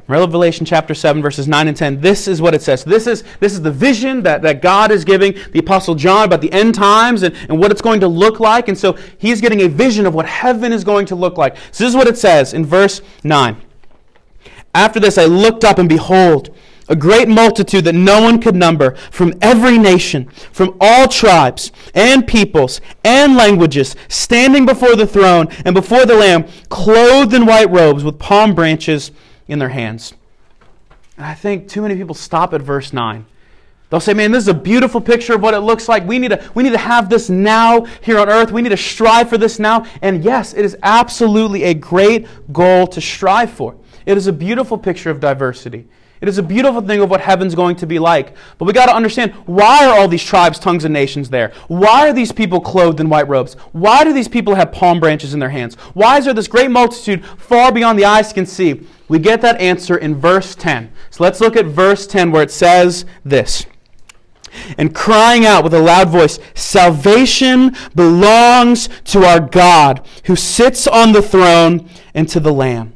Revelation 0.08 0.65
chapter 0.65 0.93
7, 0.93 1.21
verses 1.21 1.47
9 1.47 1.67
and 1.67 1.78
10. 1.78 2.02
This 2.02 2.28
is 2.28 2.41
what 2.41 2.54
it 2.54 2.62
says. 2.62 2.84
This 2.84 3.08
is, 3.08 3.23
this 3.39 3.54
is 3.54 3.62
the 3.62 3.71
vision 3.71 4.23
that, 4.23 4.41
that 4.41 4.62
God 4.62 4.91
is 4.91 5.04
giving 5.04 5.36
the 5.52 5.60
Apostle 5.60 5.95
John 5.95 6.25
about 6.25 6.41
the 6.41 6.52
end 6.52 6.75
times 6.75 7.23
and, 7.23 7.36
and 7.49 7.60
what 7.60 7.71
it's 7.71 7.82
going 7.82 7.99
to 8.02 8.08
look 8.08 8.39
like. 8.39 8.67
And 8.67 8.78
so 8.78 8.93
he's 9.17 9.41
getting 9.41 9.62
a 9.62 9.67
vision 9.67 10.06
of 10.06 10.13
what 10.13 10.25
heaven 10.25 10.71
is 10.71 10.84
going 10.84 11.06
to 11.08 11.15
look 11.15 11.38
like. 11.38 11.58
So 11.71 11.84
this 11.84 11.91
is 11.91 11.95
what 11.95 12.08
it 12.08 12.17
says 12.17 12.54
in 12.54 12.65
verse 12.65 13.02
9. 13.23 13.58
After 14.75 14.99
this, 14.99 15.17
I 15.17 15.25
looked 15.25 15.63
up, 15.63 15.80
and 15.80 15.89
behold, 15.89 16.56
a 16.89 16.95
great 16.95 17.28
multitude 17.28 17.86
that 17.86 17.93
no 17.93 18.21
one 18.21 18.41
could 18.41 18.56
number 18.56 18.95
from 19.12 19.34
every 19.41 19.78
nation, 19.78 20.28
from 20.52 20.75
all 20.82 21.08
tribes 21.08 21.71
and 21.93 22.28
peoples 22.28 22.82
and 23.04 23.36
languages, 23.36 23.95
standing 24.08 24.65
before 24.65 24.95
the 24.95 25.08
throne 25.08 25.47
and 25.65 25.75
before 25.75 26.06
the 26.06 26.15
Lamb, 26.15 26.45
clothed 26.69 27.34
in 27.34 27.45
white 27.45 27.69
robes 27.69 28.04
with 28.04 28.19
palm 28.19 28.56
branches 28.56 29.12
in 29.50 29.60
their 29.60 29.70
hands. 29.70 30.14
And 31.18 31.26
I 31.26 31.34
think 31.34 31.68
too 31.68 31.82
many 31.82 31.96
people 31.96 32.16
stop 32.16 32.54
at 32.54 32.62
verse 32.62 32.94
9. 32.94 33.26
They'll 33.90 34.00
say, 34.00 34.14
man, 34.14 34.32
this 34.32 34.44
is 34.44 34.48
a 34.48 34.54
beautiful 34.54 35.02
picture 35.02 35.34
of 35.34 35.42
what 35.42 35.56
it 35.56 35.62
looks 35.62 35.90
like. 35.90 36.06
We 36.06 36.20
need, 36.20 36.30
to, 36.30 36.52
we 36.54 36.62
need 36.62 36.74
to 36.74 36.78
have 36.78 37.10
this 37.10 37.28
now 37.30 37.86
here 38.02 38.20
on 38.20 38.30
earth. 38.30 38.52
We 38.52 38.62
need 38.62 38.70
to 38.70 38.78
strive 38.78 39.30
for 39.30 39.38
this 39.38 39.58
now. 39.58 39.86
And 40.04 40.24
yes, 40.24 40.54
it 40.54 40.64
is 40.64 40.78
absolutely 40.84 41.64
a 41.64 41.74
great 41.74 42.28
goal 42.54 42.86
to 42.88 43.02
strive 43.02 43.50
for. 43.50 43.76
It 44.06 44.16
is 44.16 44.28
a 44.28 44.34
beautiful 44.34 44.78
picture 44.78 45.10
of 45.10 45.20
diversity. 45.20 45.88
It 46.22 46.28
is 46.28 46.38
a 46.38 46.44
beautiful 46.44 46.82
thing 46.82 47.00
of 47.00 47.10
what 47.10 47.22
heaven's 47.22 47.56
going 47.56 47.78
to 47.78 47.88
be 47.88 47.98
like. 47.98 48.36
But 48.58 48.66
we 48.66 48.74
got 48.74 48.88
to 48.88 48.96
understand 48.96 49.34
why 49.46 49.86
are 49.86 49.98
all 49.98 50.08
these 50.08 50.24
tribes, 50.24 50.60
tongues, 50.60 50.84
and 50.84 50.94
nations 50.94 51.30
there? 51.30 51.54
Why 51.68 52.10
are 52.10 52.14
these 52.14 52.34
people 52.34 52.60
clothed 52.60 53.00
in 53.00 53.10
white 53.10 53.28
robes? 53.30 53.54
Why 53.72 54.04
do 54.04 54.12
these 54.12 54.28
people 54.28 54.56
have 54.56 54.72
palm 54.72 55.00
branches 55.00 55.34
in 55.34 55.40
their 55.40 55.50
hands? 55.50 55.76
Why 55.94 56.18
is 56.18 56.26
there 56.26 56.34
this 56.34 56.48
great 56.48 56.72
multitude 56.72 57.26
far 57.26 57.72
beyond 57.72 57.98
the 57.98 58.06
eyes 58.06 58.34
can 58.34 58.46
see? 58.46 58.86
We 59.08 59.20
get 59.20 59.42
that 59.42 59.62
answer 59.62 59.98
in 59.98 60.16
verse 60.16 60.56
10. 60.56 60.92
So 61.10 61.24
let's 61.24 61.40
look 61.40 61.56
at 61.56 61.66
verse 61.66 62.06
10 62.06 62.32
where 62.32 62.44
it 62.44 62.52
says 62.52 63.06
this. 63.24 63.66
And 64.78 64.94
crying 64.94 65.46
out 65.46 65.64
with 65.64 65.74
a 65.74 65.80
loud 65.80 66.10
voice, 66.10 66.40
Salvation 66.54 67.76
belongs 67.96 68.90
to 69.06 69.24
our 69.24 69.40
God 69.40 70.06
who 70.26 70.36
sits 70.36 70.88
on 70.88 71.12
the 71.12 71.22
throne 71.22 71.88
and 72.14 72.28
to 72.30 72.40
the 72.40 72.54
Lamb. 72.54 72.94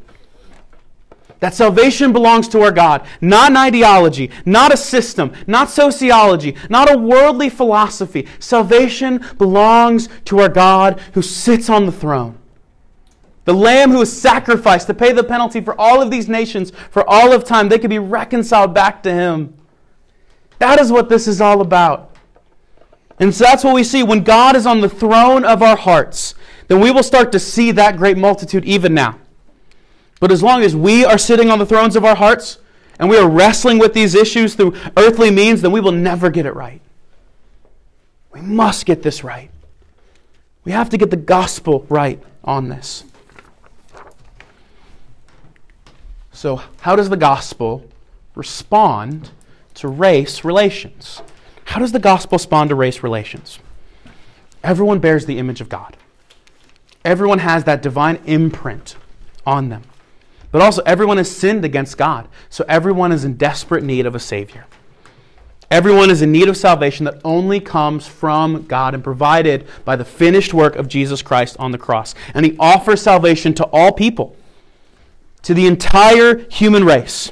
That 1.43 1.53
salvation 1.53 2.13
belongs 2.13 2.47
to 2.47 2.62
our 2.62 2.71
God, 2.71 3.06
not 3.19 3.51
an 3.51 3.58
ideology, 3.58 4.32
not 4.45 4.73
a 4.73 4.77
system, 4.77 5.34
not 5.45 5.69
sociology, 5.69 6.56
not 6.69 6.89
a 6.89 6.97
worldly 6.97 7.49
philosophy. 7.49 8.29
Salvation 8.39 9.21
belongs 9.38 10.08
to 10.23 10.39
our 10.39 10.47
God 10.47 11.01
who 11.15 11.21
sits 11.21 11.69
on 11.69 11.86
the 11.86 11.91
throne. 11.91 12.38
The 13.43 13.53
Lamb 13.53 13.91
who 13.91 13.97
was 13.97 14.21
sacrificed 14.21 14.88
to 14.88 14.93
pay 14.93 15.12
the 15.12 15.21
penalty 15.21 15.60
for 15.60 15.77
all 15.77 16.01
of 16.01 16.10
these 16.10 16.29
nations 16.29 16.71
for 16.89 17.03
all 17.10 17.34
of 17.34 17.43
time, 17.43 17.67
they 17.67 17.77
could 17.77 17.89
be 17.89 17.99
reconciled 17.99 18.73
back 18.73 19.03
to 19.03 19.12
Him. 19.12 19.53
That 20.60 20.79
is 20.79 20.93
what 20.93 21.10
this 21.10 21.27
is 21.27 21.41
all 21.41 21.60
about. 21.60 22.15
And 23.19 23.36
so 23.36 23.43
that's 23.43 23.65
what 23.65 23.75
we 23.75 23.84
see. 23.84 24.01
When 24.01 24.23
God 24.23 24.56
is 24.56 24.65
on 24.65 24.79
the 24.79 24.88
throne 24.88 25.43
of 25.43 25.62
our 25.62 25.75
hearts, 25.75 26.36
then 26.69 26.79
we 26.79 26.89
will 26.89 27.03
start 27.03 27.34
to 27.34 27.39
see 27.39 27.71
that 27.73 27.97
great 27.97 28.17
multitude 28.17 28.63
even 28.63 28.93
now. 28.93 29.19
But 30.24 30.32
as 30.32 30.42
long 30.42 30.64
as 30.64 30.74
we 30.74 31.04
are 31.04 31.18
sitting 31.18 31.50
on 31.50 31.60
the 31.60 31.66
thrones 31.66 31.98
of 31.98 32.06
our 32.06 32.16
hearts 32.16 32.58
and 32.98 33.10
we 33.10 33.18
are 33.18 33.30
wrestling 33.30 33.78
with 33.78 33.94
these 33.94 34.16
issues 34.16 34.56
through 34.56 34.74
earthly 34.96 35.30
means, 35.30 35.62
then 35.62 35.74
we 35.74 35.82
will 35.82 35.92
never 35.92 36.30
get 36.30 36.46
it 36.46 36.56
right. 36.56 36.80
We 38.32 38.40
must 38.40 38.86
get 38.86 39.04
this 39.04 39.22
right. 39.22 39.52
We 40.64 40.72
have 40.72 40.90
to 40.92 40.98
get 40.98 41.10
the 41.10 41.18
gospel 41.18 41.86
right 41.90 42.24
on 42.42 42.70
this. 42.70 43.04
So, 46.32 46.62
how 46.80 46.96
does 46.96 47.10
the 47.10 47.18
gospel 47.18 47.84
respond 48.34 49.32
to 49.74 49.90
race 49.90 50.46
relations? 50.46 51.22
How 51.66 51.82
does 51.82 51.92
the 51.92 52.00
gospel 52.00 52.38
respond 52.38 52.70
to 52.70 52.76
race 52.76 53.04
relations? 53.04 53.60
Everyone 54.64 55.00
bears 55.00 55.26
the 55.26 55.38
image 55.38 55.60
of 55.60 55.68
God. 55.68 55.98
Everyone 57.04 57.40
has 57.40 57.66
that 57.66 57.82
divine 57.82 58.22
imprint 58.26 58.96
on 59.46 59.68
them. 59.68 59.84
But 60.54 60.62
also, 60.62 60.84
everyone 60.86 61.18
has 61.18 61.36
sinned 61.36 61.66
against 61.66 61.98
God. 61.98 62.28
So, 62.52 62.63
everyone 62.70 63.12
is 63.12 63.26
in 63.26 63.38
desperate 63.38 63.84
need 63.84 64.06
of 64.06 64.13
a 64.13 64.20
Savior. 64.20 64.68
Everyone 65.72 66.12
is 66.12 66.22
in 66.22 66.32
need 66.32 66.48
of 66.48 66.56
salvation 66.56 67.06
that 67.06 67.20
only 67.26 67.60
comes 67.60 68.06
from 68.08 68.68
God 68.68 68.94
and 68.94 69.04
provided 69.04 69.66
by 69.84 69.96
the 69.96 70.06
finished 70.06 70.54
work 70.54 70.76
of 70.76 70.88
Jesus 70.88 71.24
Christ 71.24 71.56
on 71.58 71.72
the 71.72 71.80
cross. 71.80 72.13
And 72.36 72.46
He 72.46 72.56
offers 72.60 73.02
salvation 73.02 73.56
to 73.56 73.66
all 73.74 73.92
people 73.92 74.36
to 75.42 75.56
the 75.56 75.66
entire 75.66 76.46
human 76.52 76.86
race. 76.86 77.32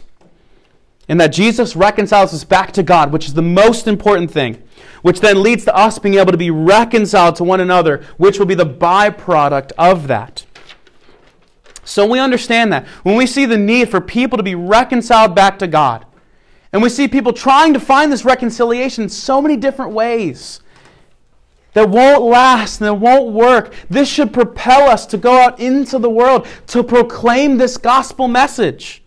And 1.08 1.22
that 1.22 1.28
Jesus 1.28 1.76
reconciles 1.76 2.34
us 2.34 2.44
back 2.44 2.72
to 2.72 2.82
God, 2.82 3.12
which 3.12 3.28
is 3.28 3.36
the 3.36 3.44
most 3.44 3.88
important 3.88 4.32
thing, 4.32 4.64
which 5.04 5.20
then 5.20 5.44
leads 5.44 5.64
to 5.66 5.76
us 5.76 6.00
being 6.00 6.16
able 6.16 6.32
to 6.32 6.40
be 6.40 6.50
reconciled 6.50 7.36
to 7.36 7.44
one 7.44 7.60
another, 7.60 8.04
which 8.18 8.40
will 8.40 8.48
be 8.48 8.56
the 8.56 8.66
byproduct 8.66 9.74
of 9.78 10.08
that. 10.08 10.44
So 11.84 12.06
we 12.06 12.20
understand 12.20 12.72
that. 12.74 12.86
When 13.04 13.16
we 13.16 13.26
see 13.26 13.46
the 13.46 13.58
need 13.58 13.90
for 13.90 14.02
people 14.02 14.38
to 14.38 14.44
be 14.44 14.56
reconciled 14.56 15.36
back 15.36 15.60
to 15.60 15.68
God, 15.68 16.06
and 16.74 16.82
we 16.82 16.90
see 16.90 17.08
people 17.08 17.34
trying 17.34 17.74
to 17.74 17.80
find 17.80 18.12
this 18.12 18.24
reconciliation 18.24 19.04
in 19.04 19.10
so 19.10 19.42
many 19.42 19.58
different 19.58 19.92
ways, 19.92 20.62
that 21.74 21.90
won't 21.90 22.24
last 22.24 22.82
and 22.82 22.88
that 22.88 22.94
won't 22.96 23.34
work. 23.34 23.74
This 23.90 24.10
should 24.10 24.34
propel 24.34 24.90
us 24.90 25.06
to 25.08 25.18
go 25.18 25.38
out 25.38 25.60
into 25.60 26.00
the 26.00 26.10
world 26.10 26.48
to 26.68 26.84
proclaim 26.84 27.58
this 27.58 27.78
gospel 27.78 28.28
message. 28.28 29.04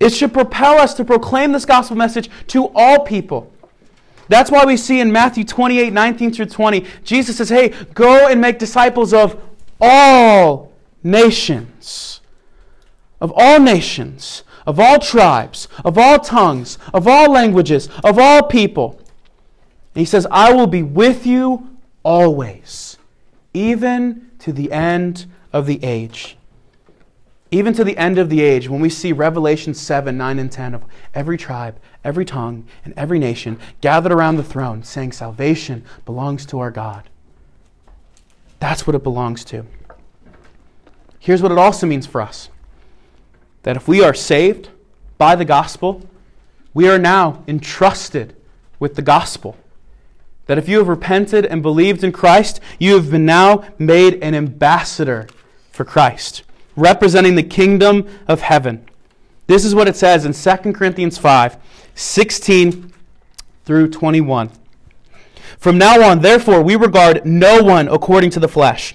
It 0.00 0.10
should 0.10 0.32
propel 0.32 0.78
us 0.78 0.94
to 0.94 1.04
proclaim 1.04 1.52
this 1.52 1.64
gospel 1.64 1.96
message 1.96 2.30
to 2.48 2.70
all 2.74 3.00
people. 3.04 3.50
That's 4.28 4.50
why 4.50 4.64
we 4.64 4.76
see 4.76 5.00
in 5.00 5.12
Matthew 5.12 5.44
28 5.44 5.92
19 5.92 6.32
through 6.32 6.46
20, 6.46 6.84
Jesus 7.04 7.36
says, 7.36 7.48
Hey, 7.48 7.68
go 7.94 8.26
and 8.26 8.40
make 8.40 8.58
disciples 8.58 9.12
of 9.14 9.40
all 9.80 10.73
nations. 11.04 12.20
Of 13.20 13.32
all 13.36 13.60
nations, 13.60 14.42
of 14.66 14.80
all 14.80 14.98
tribes, 14.98 15.68
of 15.84 15.96
all 15.96 16.18
tongues, 16.18 16.78
of 16.92 17.06
all 17.06 17.30
languages, 17.30 17.88
of 18.02 18.18
all 18.18 18.42
people. 18.42 18.98
And 19.94 20.00
he 20.00 20.04
says, 20.04 20.26
I 20.30 20.52
will 20.52 20.66
be 20.66 20.82
with 20.82 21.24
you 21.24 21.76
always, 22.02 22.98
even 23.54 24.30
to 24.40 24.52
the 24.52 24.72
end 24.72 25.26
of 25.52 25.66
the 25.66 25.82
age. 25.84 26.36
even 27.50 27.72
to 27.72 27.84
the 27.84 27.96
end 27.96 28.18
of 28.18 28.30
the 28.30 28.40
age, 28.40 28.68
when 28.68 28.80
we 28.80 28.88
see 28.88 29.12
Revelation 29.12 29.74
7, 29.74 30.16
9, 30.18 30.38
and 30.40 30.50
10 30.50 30.74
of 30.74 30.82
every 31.14 31.38
tribe, 31.38 31.78
every 32.02 32.24
tongue, 32.24 32.66
and 32.84 32.92
every 32.96 33.18
nation 33.20 33.60
gathered 33.80 34.10
around 34.10 34.36
the 34.36 34.42
throne, 34.42 34.82
saying, 34.82 35.12
Salvation 35.12 35.84
belongs 36.04 36.44
to 36.46 36.58
our 36.58 36.72
God. 36.72 37.08
That's 38.58 38.88
what 38.88 38.96
it 38.96 39.04
belongs 39.04 39.44
to. 39.46 39.64
Here's 41.24 41.40
what 41.40 41.52
it 41.52 41.56
also 41.56 41.86
means 41.86 42.06
for 42.06 42.20
us 42.20 42.50
that 43.62 43.76
if 43.76 43.88
we 43.88 44.02
are 44.02 44.12
saved 44.12 44.68
by 45.16 45.34
the 45.34 45.46
gospel, 45.46 46.02
we 46.74 46.86
are 46.86 46.98
now 46.98 47.42
entrusted 47.48 48.36
with 48.78 48.94
the 48.94 49.00
gospel. 49.00 49.56
That 50.44 50.58
if 50.58 50.68
you 50.68 50.76
have 50.76 50.88
repented 50.88 51.46
and 51.46 51.62
believed 51.62 52.04
in 52.04 52.12
Christ, 52.12 52.60
you 52.78 52.92
have 52.96 53.10
been 53.10 53.24
now 53.24 53.64
made 53.78 54.22
an 54.22 54.34
ambassador 54.34 55.26
for 55.72 55.86
Christ 55.86 56.42
representing 56.76 57.36
the 57.36 57.42
kingdom 57.42 58.06
of 58.28 58.42
heaven. 58.42 58.86
This 59.46 59.64
is 59.64 59.74
what 59.74 59.88
it 59.88 59.96
says 59.96 60.26
in 60.26 60.34
2 60.34 60.72
Corinthians 60.74 61.16
5 61.16 61.56
16 61.94 62.92
through 63.64 63.88
21. 63.88 64.50
From 65.56 65.78
now 65.78 66.02
on, 66.02 66.20
therefore, 66.20 66.60
we 66.60 66.76
regard 66.76 67.24
no 67.24 67.62
one 67.62 67.88
according 67.88 68.28
to 68.32 68.40
the 68.40 68.48
flesh. 68.48 68.94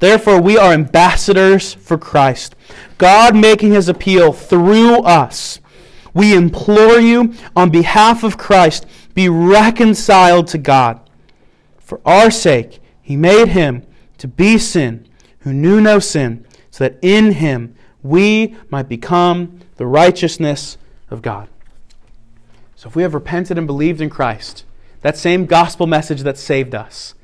Therefore, 0.00 0.40
we 0.40 0.56
are 0.56 0.72
ambassadors 0.72 1.74
for 1.74 1.98
Christ, 1.98 2.54
God 2.98 3.34
making 3.34 3.72
his 3.72 3.88
appeal 3.88 4.32
through 4.32 4.98
us. 4.98 5.60
We 6.14 6.34
implore 6.34 6.98
you, 6.98 7.34
on 7.56 7.70
behalf 7.70 8.22
of 8.22 8.38
Christ, 8.38 8.86
be 9.14 9.28
reconciled 9.28 10.46
to 10.48 10.58
God. 10.58 11.00
For 11.78 12.00
our 12.04 12.30
sake, 12.30 12.80
he 13.02 13.16
made 13.16 13.48
him 13.48 13.84
to 14.18 14.28
be 14.28 14.58
sin 14.58 15.08
who 15.40 15.52
knew 15.52 15.80
no 15.80 15.98
sin 15.98 16.46
so 16.70 16.84
that 16.84 16.98
in 17.02 17.32
him 17.32 17.74
we 18.02 18.56
might 18.70 18.88
become 18.88 19.60
the 19.76 19.86
righteousness 19.86 20.76
of 21.10 21.22
God. 21.22 21.48
So 22.76 22.88
if 22.88 22.94
we 22.94 23.02
have 23.02 23.14
repented 23.14 23.58
and 23.58 23.66
believed 23.66 24.00
in 24.00 24.10
Christ, 24.10 24.64
that 25.00 25.16
same 25.16 25.46
gospel 25.46 25.86
message 25.86 26.22
that 26.22 26.38
saved 26.38 26.74
us, 26.74 27.14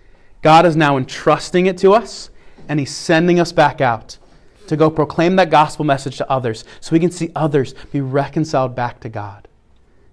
God 0.43 0.67
is 0.67 0.77
now 0.77 0.97
entrusting 0.97 1.67
it 1.67 1.79
to 1.79 1.93
us, 1.93 2.31
and 2.68 2.81
He's 2.81 2.94
sending 2.94 3.40
us 3.40 3.53
back 3.53 3.81
out 3.81 4.18
to 4.66 4.77
go 4.77 4.90
proclaim 4.90 5.37
that 5.37 5.50
gospel 5.50 5.85
message 5.85 6.16
to 6.16 6.31
others 6.31 6.64
so 6.81 6.92
we 6.92 7.00
can 7.00 7.11
see 7.11 7.31
others 7.35 7.74
be 7.92 8.00
reconciled 8.00 8.74
back 8.74 9.00
to 9.00 9.09
God. 9.09 9.46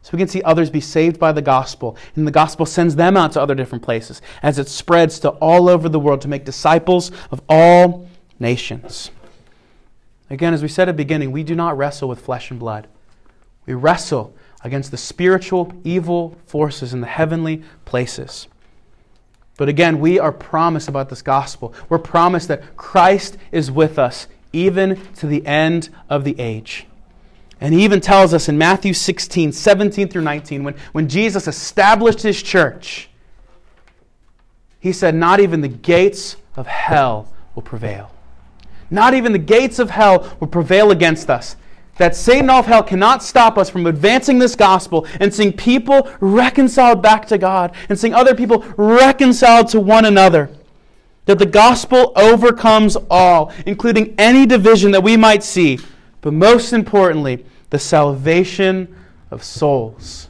So 0.02 0.10
we 0.14 0.18
can 0.18 0.28
see 0.28 0.42
others 0.42 0.70
be 0.70 0.82
saved 0.82 1.20
by 1.20 1.32
the 1.32 1.44
gospel, 1.44 1.96
and 2.16 2.26
the 2.26 2.32
gospel 2.32 2.66
sends 2.66 2.96
them 2.96 3.16
out 3.16 3.34
to 3.34 3.42
other 3.42 3.54
different 3.54 3.84
places 3.84 4.22
as 4.42 4.58
it 4.58 4.68
spreads 4.68 5.20
to 5.20 5.30
all 5.30 5.70
over 5.70 5.88
the 5.88 6.00
world 6.00 6.22
to 6.22 6.28
make 6.28 6.44
disciples 6.44 7.12
of 7.30 7.42
all 7.48 8.08
nations. 8.40 9.12
Again, 10.30 10.54
as 10.54 10.64
we 10.64 10.70
said 10.70 10.90
at 10.90 10.94
the 10.94 10.98
beginning, 10.98 11.32
we 11.32 11.44
do 11.44 11.56
not 11.56 11.78
wrestle 11.78 12.10
with 12.10 12.22
flesh 12.22 12.50
and 12.50 12.60
blood. 12.60 12.88
We 13.68 13.74
wrestle 13.76 14.34
against 14.64 14.90
the 14.90 14.98
spiritual 14.98 15.72
evil 15.84 16.38
forces 16.46 16.94
in 16.94 17.02
the 17.02 17.08
heavenly 17.08 17.64
places. 17.86 18.48
But 19.58 19.70
again, 19.70 20.00
we 20.00 20.20
are 20.20 20.32
promised 20.32 20.88
about 20.88 21.10
this 21.10 21.22
gospel. 21.22 21.74
We're 21.90 22.00
promised 22.00 22.48
that 22.48 22.76
Christ 22.78 23.38
is 23.52 23.70
with 23.70 24.00
us 24.00 24.28
even 24.54 25.02
to 25.16 25.28
the 25.28 25.46
end 25.46 25.90
of 26.10 26.24
the 26.24 26.40
age. 26.40 26.88
And 27.60 27.74
he 27.74 27.84
even 27.84 28.02
tells 28.02 28.34
us 28.34 28.50
in 28.50 28.58
Matthew 28.58 28.94
16, 28.94 29.52
17 29.52 30.08
through 30.08 30.24
19, 30.24 30.64
when, 30.64 30.76
when 30.94 31.08
Jesus 31.08 31.48
established 31.48 32.22
his 32.22 32.42
church, 32.42 33.10
he 34.80 34.92
said, 34.92 35.14
Not 35.14 35.40
even 35.40 35.62
the 35.62 35.68
gates 35.68 36.38
of 36.56 36.66
hell 36.66 37.32
will 37.54 37.62
prevail. 37.62 38.12
Not 38.90 39.14
even 39.14 39.32
the 39.32 39.40
gates 39.40 39.78
of 39.78 39.92
hell 39.92 40.36
will 40.40 40.48
prevail 40.48 40.92
against 40.92 41.30
us. 41.30 41.56
That 41.98 42.16
Satan 42.16 42.50
of 42.50 42.66
hell 42.66 42.84
cannot 42.84 43.22
stop 43.22 43.58
us 43.58 43.70
from 43.70 43.86
advancing 43.86 44.40
this 44.40 44.56
gospel 44.56 45.06
and 45.20 45.34
seeing 45.34 45.54
people 45.54 46.10
reconciled 46.20 47.02
back 47.02 47.28
to 47.28 47.38
God 47.38 47.76
and 47.90 48.00
seeing 48.00 48.14
other 48.14 48.34
people 48.34 48.66
reconciled 48.78 49.68
to 49.70 49.80
one 49.80 50.06
another. 50.06 50.50
That 51.26 51.38
the 51.38 51.46
gospel 51.46 52.12
overcomes 52.16 52.98
all, 53.10 53.54
including 53.66 54.16
any 54.18 54.46
division 54.46 54.92
that 54.92 55.04
we 55.04 55.16
might 55.16 55.44
see, 55.44 55.80
but 56.22 56.34
most 56.34 56.74
importantly, 56.74 57.46
the 57.70 57.80
salvation 57.80 58.96
of 59.30 59.44
souls. 59.44 60.30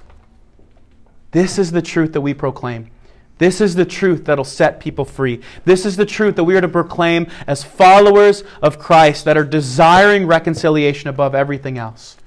This 1.32 1.58
is 1.58 1.71
the 1.71 1.82
truth 1.82 2.13
that 2.13 2.21
we 2.21 2.34
proclaim. 2.34 2.90
This 3.41 3.60
is 3.60 3.73
the 3.73 3.86
truth 3.86 4.25
that'll 4.25 4.43
set 4.43 4.80
people 4.80 5.04
free. 5.04 5.41
This 5.65 5.84
is 5.84 5.97
the 5.97 6.06
truth 6.06 6.36
that 6.36 6.43
we 6.43 6.56
are 6.56 6.62
to 6.62 6.67
proclaim 6.67 7.25
as 7.47 7.63
followers 7.63 8.43
of 8.62 8.77
Christ 8.77 9.25
that 9.25 9.36
are 9.36 9.43
desiring 9.43 10.27
reconciliation 10.27 11.10
above 11.10 11.34
everything 11.34 11.80
else. 11.80 12.17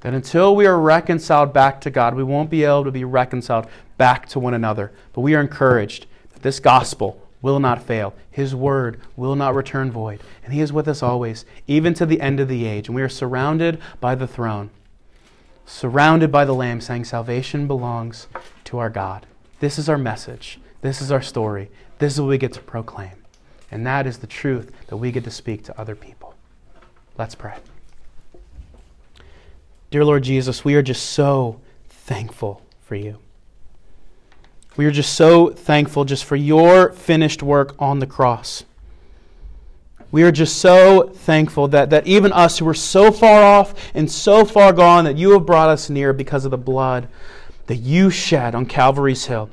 That 0.00 0.12
until 0.12 0.56
we 0.56 0.66
are 0.66 0.76
reconciled 0.76 1.52
back 1.52 1.80
to 1.82 1.90
God, 1.90 2.16
we 2.16 2.24
won't 2.24 2.50
be 2.50 2.64
able 2.64 2.82
to 2.82 2.90
be 2.90 3.04
reconciled 3.04 3.68
back 3.96 4.28
to 4.30 4.40
one 4.40 4.54
another. 4.54 4.90
But 5.12 5.20
we 5.20 5.36
are 5.36 5.40
encouraged 5.40 6.06
that 6.32 6.42
this 6.42 6.58
gospel 6.58 7.24
will 7.40 7.60
not 7.60 7.84
fail. 7.84 8.12
His 8.28 8.56
word 8.56 9.00
will 9.14 9.36
not 9.36 9.54
return 9.54 9.92
void. 9.92 10.18
And 10.42 10.52
He 10.52 10.60
is 10.60 10.72
with 10.72 10.88
us 10.88 11.00
always, 11.00 11.44
even 11.68 11.94
to 11.94 12.06
the 12.06 12.20
end 12.20 12.40
of 12.40 12.48
the 12.48 12.66
age. 12.66 12.88
And 12.88 12.96
we 12.96 13.02
are 13.02 13.08
surrounded 13.08 13.80
by 14.00 14.16
the 14.16 14.26
throne, 14.26 14.70
surrounded 15.64 16.32
by 16.32 16.44
the 16.44 16.54
Lamb, 16.54 16.80
saying, 16.80 17.04
Salvation 17.04 17.68
belongs 17.68 18.26
to 18.64 18.78
our 18.78 18.90
God. 18.90 19.26
This 19.60 19.78
is 19.78 19.88
our 19.88 19.98
message. 19.98 20.58
This 20.82 21.00
is 21.00 21.10
our 21.10 21.22
story. 21.22 21.70
This 21.98 22.14
is 22.14 22.20
what 22.20 22.28
we 22.28 22.38
get 22.38 22.52
to 22.54 22.60
proclaim. 22.60 23.12
And 23.70 23.86
that 23.86 24.06
is 24.06 24.18
the 24.18 24.26
truth 24.26 24.72
that 24.88 24.96
we 24.96 25.10
get 25.10 25.24
to 25.24 25.30
speak 25.30 25.64
to 25.64 25.80
other 25.80 25.94
people. 25.94 26.34
Let's 27.16 27.34
pray. 27.34 27.54
Dear 29.90 30.04
Lord 30.04 30.24
Jesus, 30.24 30.64
we 30.64 30.74
are 30.74 30.82
just 30.82 31.10
so 31.10 31.60
thankful 31.88 32.62
for 32.82 32.96
you. 32.96 33.18
We 34.76 34.86
are 34.86 34.90
just 34.90 35.14
so 35.14 35.50
thankful 35.50 36.04
just 36.04 36.24
for 36.24 36.36
your 36.36 36.92
finished 36.92 37.42
work 37.42 37.76
on 37.78 38.00
the 38.00 38.06
cross. 38.06 38.64
We 40.10 40.22
are 40.24 40.32
just 40.32 40.56
so 40.56 41.08
thankful 41.08 41.68
that, 41.68 41.90
that 41.90 42.06
even 42.06 42.32
us 42.32 42.58
who 42.58 42.64
were 42.64 42.74
so 42.74 43.10
far 43.10 43.42
off 43.42 43.74
and 43.94 44.10
so 44.10 44.44
far 44.44 44.72
gone, 44.72 45.04
that 45.04 45.16
you 45.16 45.30
have 45.32 45.46
brought 45.46 45.68
us 45.68 45.90
near 45.90 46.12
because 46.12 46.44
of 46.44 46.50
the 46.50 46.58
blood 46.58 47.08
that 47.66 47.76
you 47.76 48.10
shed 48.10 48.54
on 48.54 48.66
Calvary's 48.66 49.26
Hill 49.26 49.50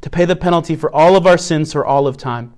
to 0.00 0.10
pay 0.10 0.24
the 0.24 0.36
penalty 0.36 0.76
for 0.76 0.94
all 0.94 1.16
of 1.16 1.26
our 1.26 1.38
sins 1.38 1.72
for 1.72 1.84
all 1.84 2.06
of 2.06 2.16
time. 2.16 2.54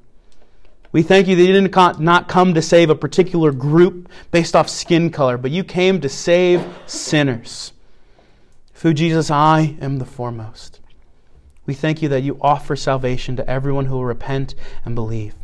We 0.93 1.03
thank 1.03 1.27
you 1.27 1.37
that 1.37 1.43
you 1.43 1.53
did 1.53 2.01
not 2.01 2.29
come 2.29 2.53
to 2.53 2.61
save 2.61 2.91
a 2.91 2.95
particular 2.95 3.51
group 3.51 4.11
based 4.31 4.55
off 4.55 4.69
skin 4.69 5.11
color, 5.11 5.39
but 5.39 5.51
you 5.51 5.65
came 5.65 6.01
to 6.03 6.09
save 6.09 6.65
sinners. 6.87 7.73
Through 8.75 8.95
Jesus, 8.95 9.31
I 9.31 9.77
am 9.81 9.99
the 9.99 10.05
foremost. 10.05 10.81
We 11.65 11.75
thank 11.75 12.03
you 12.03 12.09
that 12.11 12.23
you 12.23 12.39
offer 12.43 12.77
salvation 12.77 13.37
to 13.37 13.49
everyone 13.49 13.87
who 13.87 13.95
will 13.95 14.05
repent 14.05 14.55
and 14.85 14.95
believe. 14.95 15.35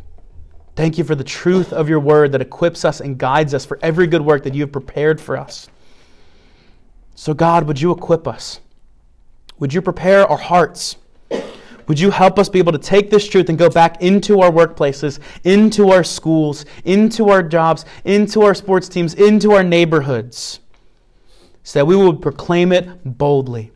Thank 0.75 0.97
you 0.97 1.03
for 1.03 1.15
the 1.15 1.23
truth 1.23 1.73
of 1.73 1.89
your 1.89 1.99
word 1.99 2.31
that 2.33 2.41
equips 2.41 2.85
us 2.85 3.01
and 3.01 3.17
guides 3.17 3.53
us 3.53 3.65
for 3.65 3.79
every 3.81 4.05
good 4.07 4.21
work 4.21 4.43
that 4.43 4.53
you 4.53 4.61
have 4.61 4.71
prepared 4.71 5.19
for 5.19 5.35
us. 5.35 5.67
So, 7.15 7.33
God, 7.33 7.67
would 7.67 7.81
you 7.81 7.91
equip 7.91 8.27
us? 8.27 8.59
Would 9.59 9.73
you 9.73 9.81
prepare 9.81 10.25
our 10.25 10.37
hearts? 10.37 10.97
Would 11.87 11.99
you 11.99 12.11
help 12.11 12.37
us 12.37 12.49
be 12.49 12.59
able 12.59 12.71
to 12.71 12.77
take 12.77 13.09
this 13.09 13.27
truth 13.27 13.49
and 13.49 13.57
go 13.57 13.69
back 13.69 14.01
into 14.01 14.41
our 14.41 14.51
workplaces, 14.51 15.19
into 15.43 15.89
our 15.89 16.03
schools, 16.03 16.65
into 16.85 17.29
our 17.29 17.41
jobs, 17.41 17.83
into 18.05 18.43
our 18.43 18.53
sports 18.53 18.87
teams, 18.87 19.15
into 19.15 19.53
our 19.53 19.63
neighborhoods, 19.63 20.59
so 21.63 21.79
that 21.79 21.85
we 21.85 21.95
would 21.95 22.21
proclaim 22.21 22.71
it 22.71 22.87
boldly, 23.03 23.71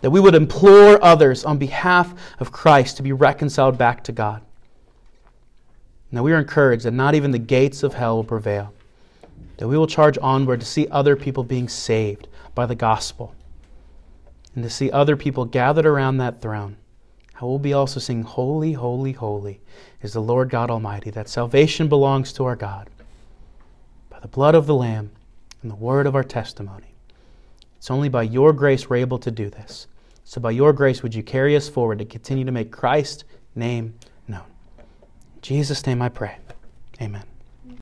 that 0.00 0.10
we 0.10 0.18
would 0.18 0.34
implore 0.34 1.02
others 1.04 1.44
on 1.44 1.58
behalf 1.58 2.14
of 2.40 2.52
Christ 2.52 2.96
to 2.96 3.02
be 3.02 3.12
reconciled 3.12 3.76
back 3.76 4.02
to 4.04 4.12
God. 4.12 4.42
Now 6.10 6.22
we 6.22 6.32
are 6.32 6.38
encouraged 6.38 6.84
that 6.84 6.92
not 6.92 7.14
even 7.14 7.30
the 7.30 7.38
gates 7.38 7.82
of 7.82 7.94
hell 7.94 8.16
will 8.16 8.24
prevail, 8.24 8.72
that 9.58 9.68
we 9.68 9.76
will 9.76 9.86
charge 9.86 10.16
onward 10.22 10.60
to 10.60 10.66
see 10.66 10.88
other 10.88 11.16
people 11.16 11.44
being 11.44 11.68
saved 11.68 12.28
by 12.54 12.64
the 12.64 12.74
gospel 12.74 13.34
and 14.54 14.64
to 14.64 14.70
see 14.70 14.90
other 14.90 15.16
people 15.16 15.44
gathered 15.44 15.86
around 15.86 16.18
that 16.18 16.40
throne, 16.40 16.76
I 17.40 17.44
will 17.44 17.58
be 17.58 17.72
also 17.72 18.00
singing, 18.00 18.24
Holy, 18.24 18.74
Holy, 18.74 19.12
Holy 19.12 19.60
is 20.02 20.12
the 20.12 20.20
Lord 20.20 20.50
God 20.50 20.70
Almighty, 20.70 21.10
that 21.10 21.28
salvation 21.28 21.88
belongs 21.88 22.32
to 22.34 22.44
our 22.44 22.56
God. 22.56 22.90
By 24.10 24.20
the 24.20 24.28
blood 24.28 24.54
of 24.54 24.66
the 24.66 24.74
Lamb 24.74 25.10
and 25.62 25.70
the 25.70 25.76
word 25.76 26.06
of 26.06 26.14
our 26.14 26.24
testimony. 26.24 26.94
It's 27.76 27.90
only 27.90 28.10
by 28.10 28.24
your 28.24 28.52
grace 28.52 28.90
we're 28.90 28.96
able 28.96 29.18
to 29.20 29.30
do 29.30 29.48
this. 29.48 29.86
So, 30.24 30.40
by 30.40 30.50
your 30.50 30.72
grace, 30.72 31.02
would 31.02 31.14
you 31.14 31.22
carry 31.22 31.56
us 31.56 31.68
forward 31.68 31.98
to 31.98 32.04
continue 32.04 32.44
to 32.44 32.52
make 32.52 32.70
Christ's 32.70 33.24
name 33.54 33.94
known? 34.28 34.44
In 35.36 35.40
Jesus' 35.40 35.86
name 35.86 36.02
I 36.02 36.08
pray. 36.10 36.36
Amen. 37.00 37.29